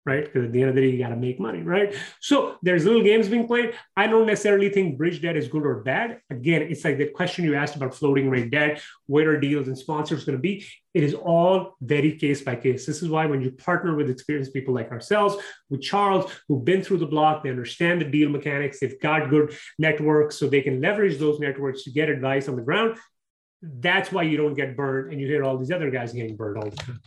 right? 0.05 0.25
Because 0.25 0.45
at 0.45 0.51
the 0.51 0.61
end 0.61 0.69
of 0.69 0.75
the 0.75 0.81
day, 0.81 0.89
you 0.89 0.99
got 0.99 1.09
to 1.09 1.15
make 1.15 1.39
money, 1.39 1.61
right? 1.61 1.95
So 2.21 2.57
there's 2.61 2.85
little 2.85 3.01
games 3.01 3.27
being 3.27 3.47
played. 3.47 3.73
I 3.97 4.05
don't 4.05 4.27
necessarily 4.27 4.69
think 4.69 4.97
bridge 4.97 5.21
debt 5.21 5.35
is 5.35 5.47
good 5.47 5.65
or 5.65 5.81
bad. 5.81 6.19
Again, 6.29 6.61
it's 6.61 6.85
like 6.85 6.97
the 6.97 7.07
question 7.07 7.43
you 7.43 7.55
asked 7.55 7.75
about 7.75 7.95
floating 7.95 8.29
rate 8.29 8.51
debt, 8.51 8.81
where 9.07 9.31
are 9.31 9.39
deals 9.39 9.67
and 9.67 9.77
sponsors 9.77 10.23
going 10.23 10.37
to 10.37 10.41
be? 10.41 10.65
It 10.93 11.03
is 11.03 11.15
all 11.15 11.75
very 11.81 12.17
case 12.17 12.41
by 12.41 12.55
case. 12.55 12.85
This 12.85 13.01
is 13.01 13.09
why 13.09 13.25
when 13.25 13.41
you 13.41 13.51
partner 13.51 13.95
with 13.95 14.09
experienced 14.09 14.53
people 14.53 14.73
like 14.73 14.91
ourselves, 14.91 15.35
with 15.69 15.81
Charles, 15.81 16.31
who've 16.47 16.63
been 16.63 16.83
through 16.83 16.99
the 16.99 17.07
block, 17.07 17.43
they 17.43 17.49
understand 17.49 17.99
the 17.99 18.05
deal 18.05 18.29
mechanics, 18.29 18.79
they've 18.79 18.99
got 19.01 19.29
good 19.29 19.57
networks, 19.79 20.37
so 20.37 20.47
they 20.47 20.61
can 20.61 20.79
leverage 20.79 21.17
those 21.17 21.39
networks 21.39 21.83
to 21.83 21.91
get 21.91 22.09
advice 22.09 22.47
on 22.47 22.55
the 22.55 22.61
ground. 22.61 22.97
That's 23.61 24.11
why 24.11 24.23
you 24.23 24.37
don't 24.37 24.53
get 24.53 24.77
burned, 24.77 25.11
and 25.11 25.19
you 25.19 25.27
hear 25.27 25.43
all 25.43 25.57
these 25.57 25.71
other 25.71 25.89
guys 25.89 26.13
getting 26.13 26.35
burned 26.35 26.57
all 26.57 26.69
the 26.69 26.75
time. 26.75 26.99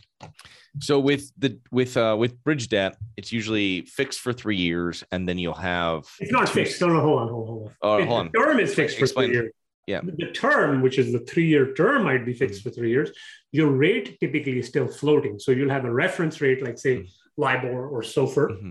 So 0.79 0.99
with 0.99 1.31
the 1.37 1.59
with 1.71 1.97
uh 1.97 2.15
with 2.17 2.41
bridge 2.43 2.69
debt, 2.69 2.97
it's 3.17 3.31
usually 3.31 3.81
fixed 3.81 4.19
for 4.19 4.33
three 4.33 4.55
years, 4.55 5.03
and 5.11 5.27
then 5.27 5.37
you'll 5.37 5.53
have. 5.53 6.05
It's 6.19 6.31
not 6.31 6.49
fixed. 6.49 6.81
No, 6.81 6.87
no, 6.87 7.01
hold 7.01 7.19
on, 7.19 7.27
hold 7.27 7.49
on. 7.49 7.55
Hold 7.55 7.67
on. 7.67 7.73
Oh, 7.81 8.05
hold 8.05 8.19
on. 8.19 8.29
The 8.33 8.39
term 8.39 8.59
is 8.59 8.73
fixed 8.73 8.99
Explain. 8.99 9.29
for 9.29 9.33
three 9.33 9.41
years. 9.41 9.53
Yeah. 9.87 10.01
The 10.03 10.31
term, 10.31 10.81
which 10.81 10.99
is 10.99 11.11
the 11.11 11.19
three-year 11.19 11.73
term, 11.73 12.03
might 12.03 12.23
be 12.23 12.33
fixed 12.33 12.59
mm-hmm. 12.59 12.69
for 12.69 12.75
three 12.75 12.91
years. 12.91 13.09
Your 13.51 13.71
rate 13.71 14.19
typically 14.19 14.59
is 14.59 14.67
still 14.67 14.87
floating, 14.87 15.39
so 15.39 15.51
you'll 15.51 15.71
have 15.71 15.85
a 15.85 15.91
reference 15.91 16.41
rate, 16.41 16.63
like 16.63 16.77
say 16.77 16.97
mm-hmm. 16.97 17.41
LIBOR 17.41 17.87
or 17.87 18.01
SOFR, 18.03 18.51
mm-hmm. 18.51 18.69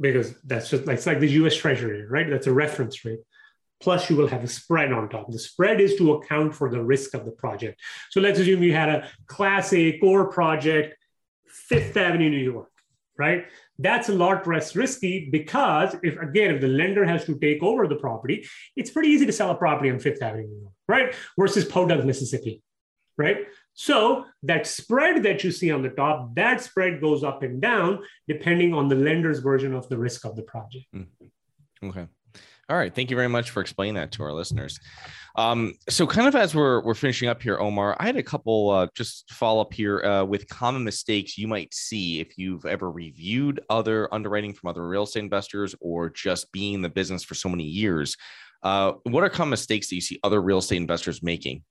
because 0.00 0.34
that's 0.42 0.68
just 0.68 0.86
like 0.86 0.96
it's 0.96 1.06
like 1.06 1.20
the 1.20 1.30
U.S. 1.42 1.54
Treasury, 1.54 2.04
right? 2.06 2.28
That's 2.28 2.48
a 2.48 2.52
reference 2.52 3.04
rate 3.04 3.20
plus 3.80 4.10
you 4.10 4.16
will 4.16 4.26
have 4.26 4.42
a 4.42 4.48
spread 4.48 4.92
on 4.92 5.08
top. 5.08 5.30
The 5.30 5.38
spread 5.38 5.80
is 5.80 5.96
to 5.96 6.14
account 6.14 6.54
for 6.54 6.70
the 6.70 6.82
risk 6.82 7.14
of 7.14 7.24
the 7.24 7.30
project. 7.30 7.80
So 8.10 8.20
let's 8.20 8.38
assume 8.38 8.62
you 8.62 8.72
had 8.72 8.88
a 8.88 9.08
class 9.26 9.72
A 9.72 9.98
core 9.98 10.28
project 10.28 10.96
Fifth 11.50 11.96
Avenue, 11.96 12.30
New 12.30 12.36
York, 12.38 12.70
right? 13.18 13.46
That's 13.78 14.08
a 14.08 14.12
lot 14.12 14.46
less 14.46 14.74
risky 14.74 15.28
because 15.30 15.96
if 16.02 16.18
again, 16.18 16.54
if 16.54 16.60
the 16.60 16.68
lender 16.68 17.04
has 17.04 17.24
to 17.26 17.38
take 17.38 17.62
over 17.62 17.86
the 17.86 17.96
property, 17.96 18.46
it's 18.76 18.90
pretty 18.90 19.08
easy 19.08 19.26
to 19.26 19.32
sell 19.32 19.50
a 19.50 19.54
property 19.54 19.90
on 19.90 19.98
Fifth 19.98 20.22
Avenue, 20.22 20.46
New 20.46 20.60
York, 20.60 20.72
right? 20.88 21.14
Versus 21.38 21.64
Podunk, 21.64 22.04
Mississippi, 22.04 22.62
right? 23.16 23.46
So 23.74 24.24
that 24.42 24.66
spread 24.66 25.22
that 25.22 25.44
you 25.44 25.52
see 25.52 25.70
on 25.70 25.82
the 25.82 25.90
top, 25.90 26.34
that 26.34 26.60
spread 26.60 27.00
goes 27.00 27.22
up 27.22 27.44
and 27.44 27.60
down 27.60 28.02
depending 28.26 28.74
on 28.74 28.88
the 28.88 28.96
lender's 28.96 29.38
version 29.38 29.72
of 29.72 29.88
the 29.88 29.96
risk 29.96 30.24
of 30.24 30.34
the 30.34 30.42
project. 30.42 30.86
Mm-hmm. 30.94 31.88
Okay. 31.88 32.08
All 32.70 32.76
right. 32.76 32.94
Thank 32.94 33.10
you 33.10 33.16
very 33.16 33.28
much 33.28 33.50
for 33.50 33.62
explaining 33.62 33.94
that 33.94 34.12
to 34.12 34.22
our 34.22 34.32
listeners. 34.32 34.78
Um, 35.36 35.72
so, 35.88 36.06
kind 36.06 36.28
of 36.28 36.34
as 36.34 36.54
we're 36.54 36.82
we're 36.82 36.94
finishing 36.94 37.28
up 37.28 37.40
here, 37.40 37.58
Omar, 37.58 37.96
I 37.98 38.04
had 38.04 38.16
a 38.16 38.22
couple 38.22 38.70
uh, 38.70 38.88
just 38.94 39.30
follow 39.30 39.62
up 39.62 39.72
here 39.72 40.02
uh, 40.04 40.24
with 40.24 40.46
common 40.48 40.84
mistakes 40.84 41.38
you 41.38 41.48
might 41.48 41.72
see 41.72 42.20
if 42.20 42.36
you've 42.36 42.66
ever 42.66 42.90
reviewed 42.90 43.60
other 43.70 44.12
underwriting 44.12 44.52
from 44.52 44.68
other 44.68 44.86
real 44.86 45.04
estate 45.04 45.20
investors 45.22 45.74
or 45.80 46.10
just 46.10 46.52
being 46.52 46.74
in 46.74 46.82
the 46.82 46.90
business 46.90 47.24
for 47.24 47.34
so 47.34 47.48
many 47.48 47.64
years. 47.64 48.16
Uh, 48.62 48.92
what 49.04 49.24
are 49.24 49.30
common 49.30 49.50
mistakes 49.50 49.88
that 49.88 49.94
you 49.94 50.00
see 50.00 50.18
other 50.22 50.42
real 50.42 50.58
estate 50.58 50.76
investors 50.76 51.22
making? 51.22 51.62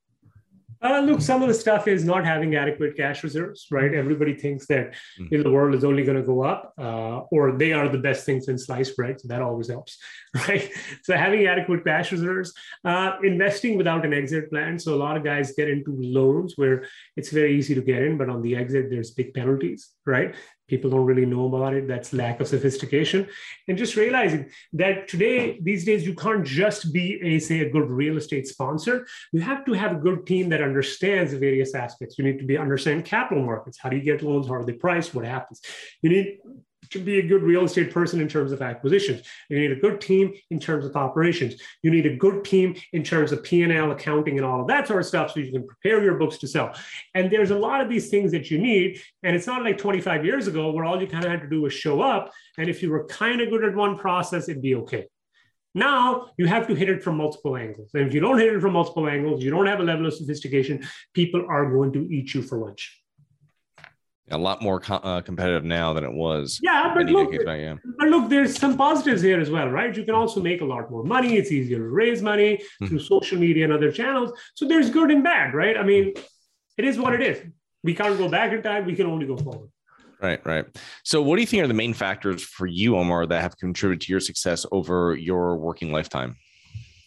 Uh, 0.81 0.99
look, 0.99 1.21
some 1.21 1.41
of 1.41 1.47
the 1.47 1.53
stuff 1.53 1.87
is 1.87 2.03
not 2.03 2.25
having 2.25 2.55
adequate 2.55 2.95
cash 2.95 3.23
reserves, 3.23 3.67
right? 3.71 3.93
Everybody 3.93 4.33
thinks 4.35 4.67
that 4.67 4.93
mm-hmm. 5.19 5.41
the 5.41 5.51
world 5.51 5.73
is 5.75 5.83
only 5.83 6.03
going 6.03 6.17
to 6.17 6.23
go 6.23 6.43
up, 6.43 6.73
uh, 6.77 7.19
or 7.31 7.57
they 7.57 7.73
are 7.73 7.89
the 7.89 7.97
best 7.97 8.25
things 8.25 8.47
in 8.47 8.57
sliced 8.57 8.95
bread. 8.95 9.19
So 9.19 9.27
that 9.29 9.41
always 9.41 9.69
helps, 9.69 9.97
right? 10.47 10.69
So 11.03 11.15
having 11.15 11.45
adequate 11.45 11.83
cash 11.83 12.11
reserves, 12.11 12.53
uh, 12.85 13.13
investing 13.23 13.77
without 13.77 14.05
an 14.05 14.13
exit 14.13 14.49
plan. 14.49 14.77
So 14.77 14.93
a 14.93 15.01
lot 15.05 15.17
of 15.17 15.23
guys 15.23 15.53
get 15.53 15.69
into 15.69 15.95
loans 15.97 16.53
where 16.57 16.85
it's 17.15 17.29
very 17.29 17.57
easy 17.57 17.73
to 17.75 17.81
get 17.81 18.03
in, 18.03 18.17
but 18.17 18.29
on 18.29 18.41
the 18.41 18.55
exit, 18.55 18.89
there's 18.89 19.11
big 19.11 19.33
penalties, 19.33 19.89
right? 20.05 20.35
People 20.67 20.89
don't 20.89 21.05
really 21.05 21.25
know 21.25 21.45
about 21.47 21.73
it 21.73 21.87
that's 21.87 22.13
lack 22.13 22.39
of 22.39 22.47
sophistication. 22.47 23.27
And 23.67 23.77
just 23.77 23.95
realizing 23.95 24.49
that 24.73 25.07
today 25.07 25.59
these 25.61 25.85
days 25.85 26.05
you 26.05 26.13
can't 26.13 26.45
just 26.45 26.93
be 26.93 27.19
a 27.23 27.39
say 27.39 27.61
a 27.61 27.69
good 27.69 27.89
real 27.89 28.17
estate 28.17 28.47
sponsor. 28.47 29.07
You 29.31 29.41
have 29.41 29.65
to 29.65 29.73
have 29.73 29.93
a 29.93 29.99
good 29.99 30.25
team 30.25 30.49
that 30.49 30.61
understands 30.61 31.31
the 31.31 31.39
various 31.39 31.73
aspects. 31.73 32.17
You 32.17 32.25
need 32.25 32.39
to 32.39 32.45
be 32.45 32.57
understand 32.57 33.05
capital 33.05 33.43
markets. 33.43 33.79
How 33.81 33.89
do 33.89 33.97
you 33.97 34.03
get 34.03 34.21
loans? 34.21 34.47
How 34.47 34.55
are 34.55 34.65
they 34.65 34.73
priced? 34.73 35.15
What 35.15 35.25
happens? 35.25 35.61
You 36.01 36.09
need 36.09 36.39
to 36.91 36.99
be 36.99 37.19
a 37.19 37.27
good 37.27 37.43
real 37.43 37.63
estate 37.63 37.91
person 37.91 38.21
in 38.21 38.27
terms 38.27 38.51
of 38.51 38.61
acquisitions. 38.61 39.21
You 39.49 39.59
need 39.59 39.71
a 39.71 39.75
good 39.75 40.01
team 40.01 40.33
in 40.49 40.59
terms 40.59 40.85
of 40.85 40.95
operations. 40.95 41.61
You 41.83 41.91
need 41.91 42.05
a 42.05 42.15
good 42.15 42.43
team 42.43 42.75
in 42.93 43.03
terms 43.03 43.31
of 43.31 43.43
P&L 43.43 43.91
accounting 43.91 44.37
and 44.37 44.45
all 44.45 44.61
of 44.61 44.67
that 44.67 44.87
sort 44.87 44.99
of 44.99 45.05
stuff 45.05 45.31
so 45.31 45.39
you 45.39 45.51
can 45.51 45.65
prepare 45.65 46.03
your 46.03 46.15
books 46.15 46.37
to 46.39 46.47
sell. 46.47 46.73
And 47.13 47.31
there's 47.31 47.51
a 47.51 47.57
lot 47.57 47.81
of 47.81 47.89
these 47.89 48.09
things 48.09 48.31
that 48.31 48.49
you 48.51 48.57
need. 48.57 49.01
And 49.23 49.35
it's 49.35 49.47
not 49.47 49.63
like 49.63 49.77
25 49.77 50.25
years 50.25 50.47
ago 50.47 50.71
where 50.71 50.85
all 50.85 51.01
you 51.01 51.07
kind 51.07 51.25
of 51.25 51.31
had 51.31 51.41
to 51.41 51.49
do 51.49 51.61
was 51.61 51.73
show 51.73 52.01
up. 52.01 52.31
And 52.57 52.69
if 52.69 52.81
you 52.81 52.89
were 52.89 53.05
kind 53.05 53.41
of 53.41 53.49
good 53.49 53.63
at 53.63 53.75
one 53.75 53.97
process, 53.97 54.49
it'd 54.49 54.61
be 54.61 54.75
okay. 54.75 55.07
Now 55.77 56.31
you 56.37 56.47
have 56.47 56.67
to 56.67 56.75
hit 56.75 56.89
it 56.89 57.03
from 57.03 57.17
multiple 57.17 57.55
angles. 57.55 57.91
And 57.93 58.07
if 58.07 58.13
you 58.13 58.19
don't 58.19 58.39
hit 58.39 58.53
it 58.53 58.61
from 58.61 58.73
multiple 58.73 59.07
angles, 59.07 59.43
you 59.43 59.51
don't 59.51 59.67
have 59.67 59.79
a 59.79 59.83
level 59.83 60.07
of 60.07 60.13
sophistication, 60.13 60.87
people 61.13 61.45
are 61.47 61.71
going 61.71 61.93
to 61.93 62.07
eat 62.11 62.33
you 62.33 62.41
for 62.41 62.57
lunch. 62.57 62.99
A 64.29 64.37
lot 64.37 64.61
more 64.61 64.79
co- 64.79 64.95
uh, 64.95 65.21
competitive 65.21 65.63
now 65.63 65.93
than 65.93 66.03
it 66.03 66.11
was. 66.11 66.59
Yeah, 66.61 66.93
but 66.93 67.05
look, 67.05 67.31
but 67.31 68.07
look, 68.09 68.29
there's 68.29 68.57
some 68.57 68.75
positives 68.75 69.21
here 69.21 69.39
as 69.39 69.49
well, 69.49 69.69
right? 69.69 69.95
You 69.95 70.03
can 70.03 70.15
also 70.15 70.41
make 70.41 70.59
a 70.59 70.65
lot 70.65 70.91
more 70.91 71.03
money. 71.03 71.37
It's 71.37 71.51
easier 71.51 71.77
to 71.77 71.87
raise 71.87 72.21
money 72.21 72.57
mm-hmm. 72.57 72.87
through 72.87 72.99
social 72.99 73.39
media 73.39 73.63
and 73.63 73.71
other 73.71 73.91
channels. 73.91 74.33
So 74.55 74.67
there's 74.67 74.89
good 74.89 75.11
and 75.11 75.23
bad, 75.23 75.53
right? 75.53 75.77
I 75.77 75.83
mean, 75.83 76.13
it 76.77 76.83
is 76.83 76.99
what 76.99 77.13
it 77.13 77.21
is. 77.21 77.41
We 77.83 77.95
can't 77.95 78.17
go 78.17 78.27
back 78.27 78.51
in 78.51 78.61
time. 78.61 78.85
We 78.85 78.95
can 78.95 79.05
only 79.05 79.25
go 79.25 79.37
forward. 79.37 79.69
Right, 80.21 80.43
right. 80.45 80.65
So, 81.03 81.21
what 81.21 81.35
do 81.35 81.41
you 81.41 81.47
think 81.47 81.63
are 81.63 81.67
the 81.67 81.73
main 81.73 81.93
factors 81.93 82.41
for 82.43 82.65
you, 82.65 82.97
Omar, 82.97 83.27
that 83.27 83.41
have 83.41 83.57
contributed 83.57 84.01
to 84.07 84.11
your 84.11 84.19
success 84.19 84.65
over 84.71 85.15
your 85.15 85.57
working 85.57 85.91
lifetime? 85.91 86.35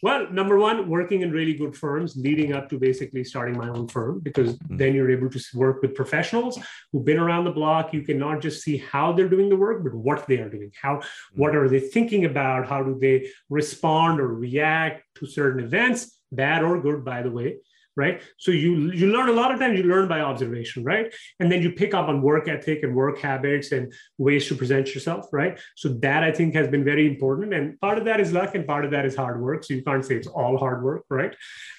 Well, 0.02 0.30
number 0.30 0.58
one, 0.58 0.88
working 0.88 1.20
in 1.22 1.30
really 1.30 1.54
good 1.54 1.76
firms 1.76 2.16
leading 2.16 2.52
up 2.52 2.68
to 2.70 2.78
basically 2.78 3.24
starting 3.24 3.56
my 3.56 3.68
own 3.68 3.86
firm, 3.88 4.20
because 4.20 4.54
mm-hmm. 4.54 4.76
then 4.76 4.94
you're 4.94 5.10
able 5.10 5.30
to 5.30 5.40
work 5.54 5.82
with 5.82 5.94
professionals 5.94 6.58
who've 6.90 7.04
been 7.04 7.18
around 7.18 7.44
the 7.44 7.50
block. 7.50 7.92
You 7.92 8.02
can 8.02 8.18
not 8.18 8.40
just 8.40 8.62
see 8.62 8.78
how 8.78 9.12
they're 9.12 9.28
doing 9.28 9.48
the 9.48 9.56
work, 9.56 9.82
but 9.84 9.94
what 9.94 10.26
they 10.26 10.38
are 10.38 10.48
doing. 10.48 10.72
How, 10.80 10.96
mm-hmm. 10.96 11.40
what 11.40 11.54
are 11.54 11.68
they 11.68 11.80
thinking 11.80 12.24
about? 12.24 12.68
How 12.68 12.82
do 12.82 12.98
they 12.98 13.30
respond 13.48 14.20
or 14.20 14.28
react 14.28 15.04
to 15.16 15.26
certain 15.26 15.62
events, 15.62 16.18
bad 16.32 16.62
or 16.62 16.80
good, 16.80 17.04
by 17.04 17.22
the 17.22 17.30
way? 17.30 17.58
Right? 18.04 18.16
So 18.44 18.50
you 18.64 18.72
you 19.00 19.06
learn 19.14 19.28
a 19.34 19.38
lot 19.40 19.50
of 19.52 19.60
times 19.60 19.78
you 19.78 19.86
learn 19.94 20.06
by 20.14 20.20
observation, 20.32 20.80
right? 20.92 21.06
And 21.38 21.46
then 21.50 21.60
you 21.64 21.70
pick 21.82 21.92
up 21.98 22.08
on 22.10 22.16
work 22.30 22.44
ethic 22.56 22.78
and 22.84 22.92
work 23.02 23.16
habits 23.28 23.68
and 23.76 23.84
ways 24.26 24.42
to 24.48 24.54
present 24.62 24.86
yourself, 24.94 25.22
right? 25.40 25.54
So 25.82 25.86
that 26.06 26.20
I 26.28 26.32
think 26.38 26.54
has 26.60 26.68
been 26.74 26.84
very 26.92 27.06
important. 27.12 27.50
And 27.56 27.64
part 27.86 27.98
of 28.00 28.04
that 28.08 28.18
is 28.24 28.32
luck, 28.40 28.54
and 28.56 28.66
part 28.72 28.84
of 28.86 28.90
that 28.94 29.04
is 29.10 29.14
hard 29.22 29.36
work. 29.46 29.60
So 29.64 29.74
you 29.74 29.82
can't 29.88 30.04
say 30.04 30.16
it's 30.20 30.32
all 30.40 30.56
hard 30.64 30.80
work, 30.88 31.02
right? 31.20 31.34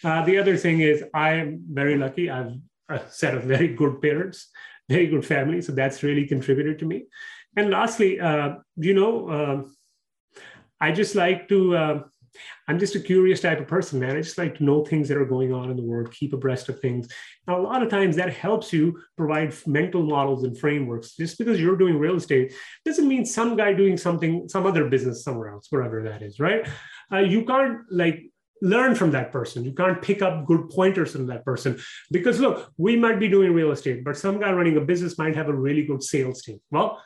Uh, 0.08 0.22
the 0.30 0.38
other 0.42 0.56
thing 0.66 0.78
is 0.92 1.04
I 1.14 1.30
am 1.44 1.50
very 1.82 1.98
lucky. 2.06 2.30
I've 2.30 2.54
a 2.92 3.02
set 3.10 3.34
of 3.38 3.44
very 3.44 3.70
good 3.82 4.02
parents, 4.02 4.50
very 4.90 5.08
good 5.08 5.26
family. 5.26 5.62
So 5.62 5.72
that's 5.72 6.04
really 6.04 6.26
contributed 6.28 6.80
to 6.80 6.86
me. 6.86 7.06
And 7.58 7.70
lastly, 7.70 8.20
uh, 8.20 8.50
you 8.76 8.94
know, 8.94 9.14
uh, 9.38 9.58
I 10.80 10.92
just 10.92 11.16
like 11.16 11.48
to 11.50 11.60
uh, 11.76 12.04
I'm 12.68 12.80
just 12.80 12.96
a 12.96 13.00
curious 13.00 13.42
type 13.42 13.60
of 13.60 13.68
person, 13.68 14.00
man. 14.00 14.16
I 14.16 14.22
just 14.22 14.38
like 14.38 14.56
to 14.56 14.64
know 14.64 14.86
things 14.86 15.08
that 15.08 15.18
are 15.18 15.26
going 15.26 15.54
on 15.54 15.70
in 15.70 15.78
the 15.78 15.84
world, 15.84 16.14
keep 16.14 16.34
abreast 16.34 16.70
of 16.70 16.80
things. 16.80 17.08
Now, 17.48 17.60
a 17.60 17.62
lot 17.62 17.84
of 17.84 17.90
times 17.90 18.16
that 18.16 18.34
helps 18.34 18.72
you 18.72 19.00
provide 19.18 19.54
mental 19.68 20.04
models 20.04 20.44
and 20.44 20.58
frameworks. 20.58 21.16
Just 21.16 21.38
because 21.38 21.60
you're 21.60 21.78
doing 21.78 21.98
real 21.98 22.16
estate 22.16 22.54
doesn't 22.86 23.08
mean 23.08 23.26
some 23.26 23.56
guy 23.56 23.74
doing 23.74 23.98
something, 23.98 24.48
some 24.48 24.66
other 24.66 24.90
business 24.90 25.24
somewhere 25.24 25.50
else, 25.50 25.68
wherever 25.70 26.04
that 26.04 26.22
is, 26.22 26.40
right? 26.40 26.68
Uh, 27.12 27.18
you 27.20 27.44
can't 27.46 27.80
like 27.92 28.32
learn 28.62 28.96
from 28.96 29.12
that 29.12 29.32
person. 29.32 29.66
You 29.66 29.74
can't 29.74 30.02
pick 30.02 30.22
up 30.22 30.46
good 30.46 30.70
pointers 30.70 31.12
from 31.12 31.28
that 31.28 31.44
person 31.44 31.80
because 32.12 32.40
look, 32.40 32.72
we 32.78 32.96
might 32.96 33.20
be 33.20 33.28
doing 33.28 33.54
real 33.54 33.72
estate, 33.72 34.04
but 34.04 34.18
some 34.18 34.40
guy 34.40 34.52
running 34.52 34.78
a 34.78 34.82
business 34.82 35.18
might 35.18 35.36
have 35.36 35.50
a 35.50 35.54
really 35.54 35.84
good 35.86 36.04
sales 36.04 36.44
team. 36.44 36.60
Well, 36.70 37.02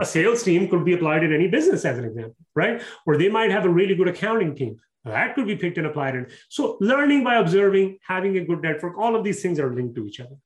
a 0.00 0.04
sales 0.04 0.42
team 0.42 0.68
could 0.68 0.84
be 0.84 0.94
applied 0.94 1.24
in 1.24 1.32
any 1.32 1.48
business, 1.48 1.84
as 1.84 1.98
an 1.98 2.04
example, 2.04 2.36
right? 2.54 2.82
Or 3.06 3.16
they 3.16 3.28
might 3.28 3.50
have 3.50 3.64
a 3.64 3.68
really 3.68 3.94
good 3.94 4.08
accounting 4.08 4.54
team. 4.54 4.80
That 5.04 5.34
could 5.34 5.46
be 5.46 5.56
picked 5.56 5.78
and 5.78 5.86
applied 5.86 6.14
in. 6.14 6.26
So, 6.48 6.76
learning 6.80 7.24
by 7.24 7.36
observing, 7.36 7.98
having 8.06 8.36
a 8.36 8.44
good 8.44 8.62
network, 8.62 8.98
all 8.98 9.16
of 9.16 9.24
these 9.24 9.40
things 9.40 9.58
are 9.58 9.74
linked 9.74 9.94
to 9.96 10.06
each 10.06 10.20
other. 10.20 10.36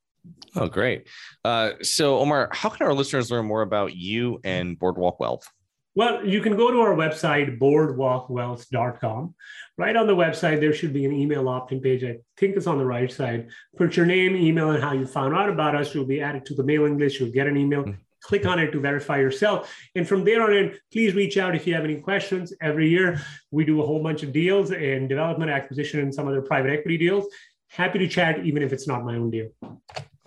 Oh, 0.55 0.69
great. 0.69 1.09
Uh, 1.45 1.73
so, 1.83 2.19
Omar, 2.19 2.49
how 2.53 2.69
can 2.69 2.87
our 2.87 2.95
listeners 2.95 3.31
learn 3.31 3.47
more 3.47 3.63
about 3.63 3.95
you 3.95 4.41
and 4.45 4.79
Boardwalk 4.79 5.19
Wealth? 5.19 5.51
Well, 5.95 6.25
you 6.25 6.41
can 6.41 6.57
go 6.57 6.71
to 6.71 6.81
our 6.81 6.95
website, 6.95 7.59
boardwalkwealth.com. 7.59 9.35
Right 9.77 9.97
on 9.97 10.07
the 10.07 10.17
website, 10.17 10.61
there 10.61 10.73
should 10.73 10.93
be 10.93 11.05
an 11.05 11.13
email 11.13 11.49
opt 11.49 11.73
in 11.73 11.81
page. 11.81 12.03
I 12.03 12.19
think 12.39 12.57
it's 12.57 12.67
on 12.67 12.79
the 12.79 12.87
right 12.87 13.13
side. 13.13 13.49
Put 13.77 13.97
your 13.97 14.07
name, 14.07 14.35
email, 14.37 14.71
and 14.71 14.83
how 14.83 14.93
you 14.93 15.07
found 15.07 15.35
out 15.35 15.51
about 15.51 15.75
us. 15.75 15.95
You'll 15.95 16.07
be 16.07 16.23
added 16.23 16.47
to 16.47 16.55
the 16.55 16.65
mailing 16.65 16.99
list. 16.99 17.21
You'll 17.21 17.33
get 17.33 17.47
an 17.47 17.59
email. 17.59 17.85
Click 18.23 18.47
on 18.47 18.59
it 18.59 18.71
to 18.73 18.81
verify 18.81 19.19
yourself. 19.19 19.75
And 19.95 20.07
from 20.07 20.25
there 20.25 20.43
on 20.43 20.53
in, 20.53 20.79
please 20.93 21.15
reach 21.15 21.37
out 21.37 21.55
if 21.55 21.67
you 21.67 21.75
have 21.75 21.85
any 21.85 21.97
questions. 21.97 22.53
Every 22.61 22.89
year, 22.89 23.21
we 23.51 23.65
do 23.65 23.83
a 23.83 23.87
whole 23.87 24.03
bunch 24.03 24.23
of 24.23 24.33
deals 24.33 24.71
in 24.71 25.09
development, 25.09 25.51
acquisition, 25.51 26.01
and 26.01 26.15
some 26.15 26.29
other 26.29 26.43
private 26.43 26.71
equity 26.71 26.99
deals. 26.99 27.27
Happy 27.69 27.99
to 27.99 28.09
chat, 28.09 28.45
even 28.45 28.63
if 28.63 28.73
it's 28.73 28.87
not 28.87 29.05
my 29.05 29.17
own 29.17 29.31
deal. 29.31 29.49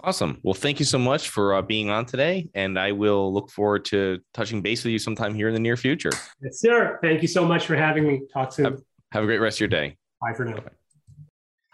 Awesome. 0.06 0.40
Well, 0.44 0.54
thank 0.54 0.80
you 0.80 0.86
so 0.86 1.00
much 1.00 1.30
for 1.30 1.56
uh, 1.56 1.62
being 1.62 1.90
on 1.90 2.06
today. 2.06 2.50
And 2.54 2.78
I 2.78 2.92
will 2.92 3.34
look 3.34 3.50
forward 3.50 3.86
to 3.86 4.20
touching 4.34 4.62
base 4.62 4.84
with 4.84 4.92
you 4.92 5.00
sometime 5.00 5.34
here 5.34 5.48
in 5.48 5.54
the 5.54 5.60
near 5.60 5.78
future. 5.78 6.12
Yes, 6.42 6.60
sir. 6.60 7.00
Thank 7.02 7.22
you 7.22 7.28
so 7.28 7.46
much 7.46 7.66
for 7.66 7.76
having 7.76 8.08
me. 8.08 8.22
Talk 8.32 8.54
soon. 8.54 8.66
Have, 8.66 8.82
have 9.12 9.24
a 9.24 9.26
great 9.26 9.40
rest 9.40 9.58
of 9.58 9.62
your 9.62 9.70
day. 9.70 9.98
Bye 10.22 10.34
for 10.34 10.46
now. 10.46 10.58
Bye. 10.58 10.72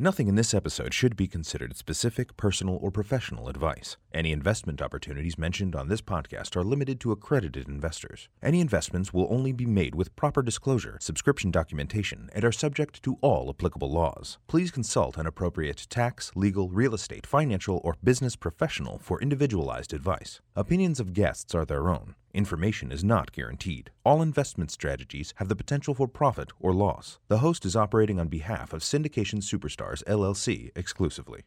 Nothing 0.00 0.28
in 0.28 0.36
this 0.36 0.54
episode 0.54 0.94
should 0.94 1.16
be 1.16 1.26
considered 1.26 1.76
specific, 1.76 2.36
personal, 2.36 2.78
or 2.80 2.92
professional 2.92 3.48
advice. 3.48 3.96
Any 4.14 4.30
investment 4.30 4.80
opportunities 4.80 5.36
mentioned 5.36 5.74
on 5.74 5.88
this 5.88 6.00
podcast 6.00 6.54
are 6.54 6.62
limited 6.62 7.00
to 7.00 7.10
accredited 7.10 7.66
investors. 7.66 8.28
Any 8.40 8.60
investments 8.60 9.12
will 9.12 9.26
only 9.28 9.50
be 9.50 9.66
made 9.66 9.96
with 9.96 10.14
proper 10.14 10.40
disclosure, 10.40 10.98
subscription 11.00 11.50
documentation, 11.50 12.30
and 12.32 12.44
are 12.44 12.52
subject 12.52 13.02
to 13.02 13.18
all 13.22 13.50
applicable 13.50 13.90
laws. 13.90 14.38
Please 14.46 14.70
consult 14.70 15.16
an 15.16 15.26
appropriate 15.26 15.88
tax, 15.90 16.30
legal, 16.36 16.68
real 16.68 16.94
estate, 16.94 17.26
financial, 17.26 17.80
or 17.82 17.96
business 18.04 18.36
professional 18.36 19.00
for 19.00 19.20
individualized 19.20 19.92
advice. 19.92 20.40
Opinions 20.58 20.98
of 20.98 21.12
guests 21.12 21.54
are 21.54 21.64
their 21.64 21.88
own. 21.88 22.16
Information 22.34 22.90
is 22.90 23.04
not 23.04 23.30
guaranteed. 23.30 23.92
All 24.04 24.20
investment 24.20 24.72
strategies 24.72 25.32
have 25.36 25.48
the 25.48 25.54
potential 25.54 25.94
for 25.94 26.08
profit 26.08 26.50
or 26.58 26.72
loss. 26.72 27.20
The 27.28 27.38
host 27.38 27.64
is 27.64 27.76
operating 27.76 28.18
on 28.18 28.26
behalf 28.26 28.72
of 28.72 28.82
Syndication 28.82 29.40
Superstars 29.40 30.02
LLC 30.02 30.72
exclusively. 30.74 31.42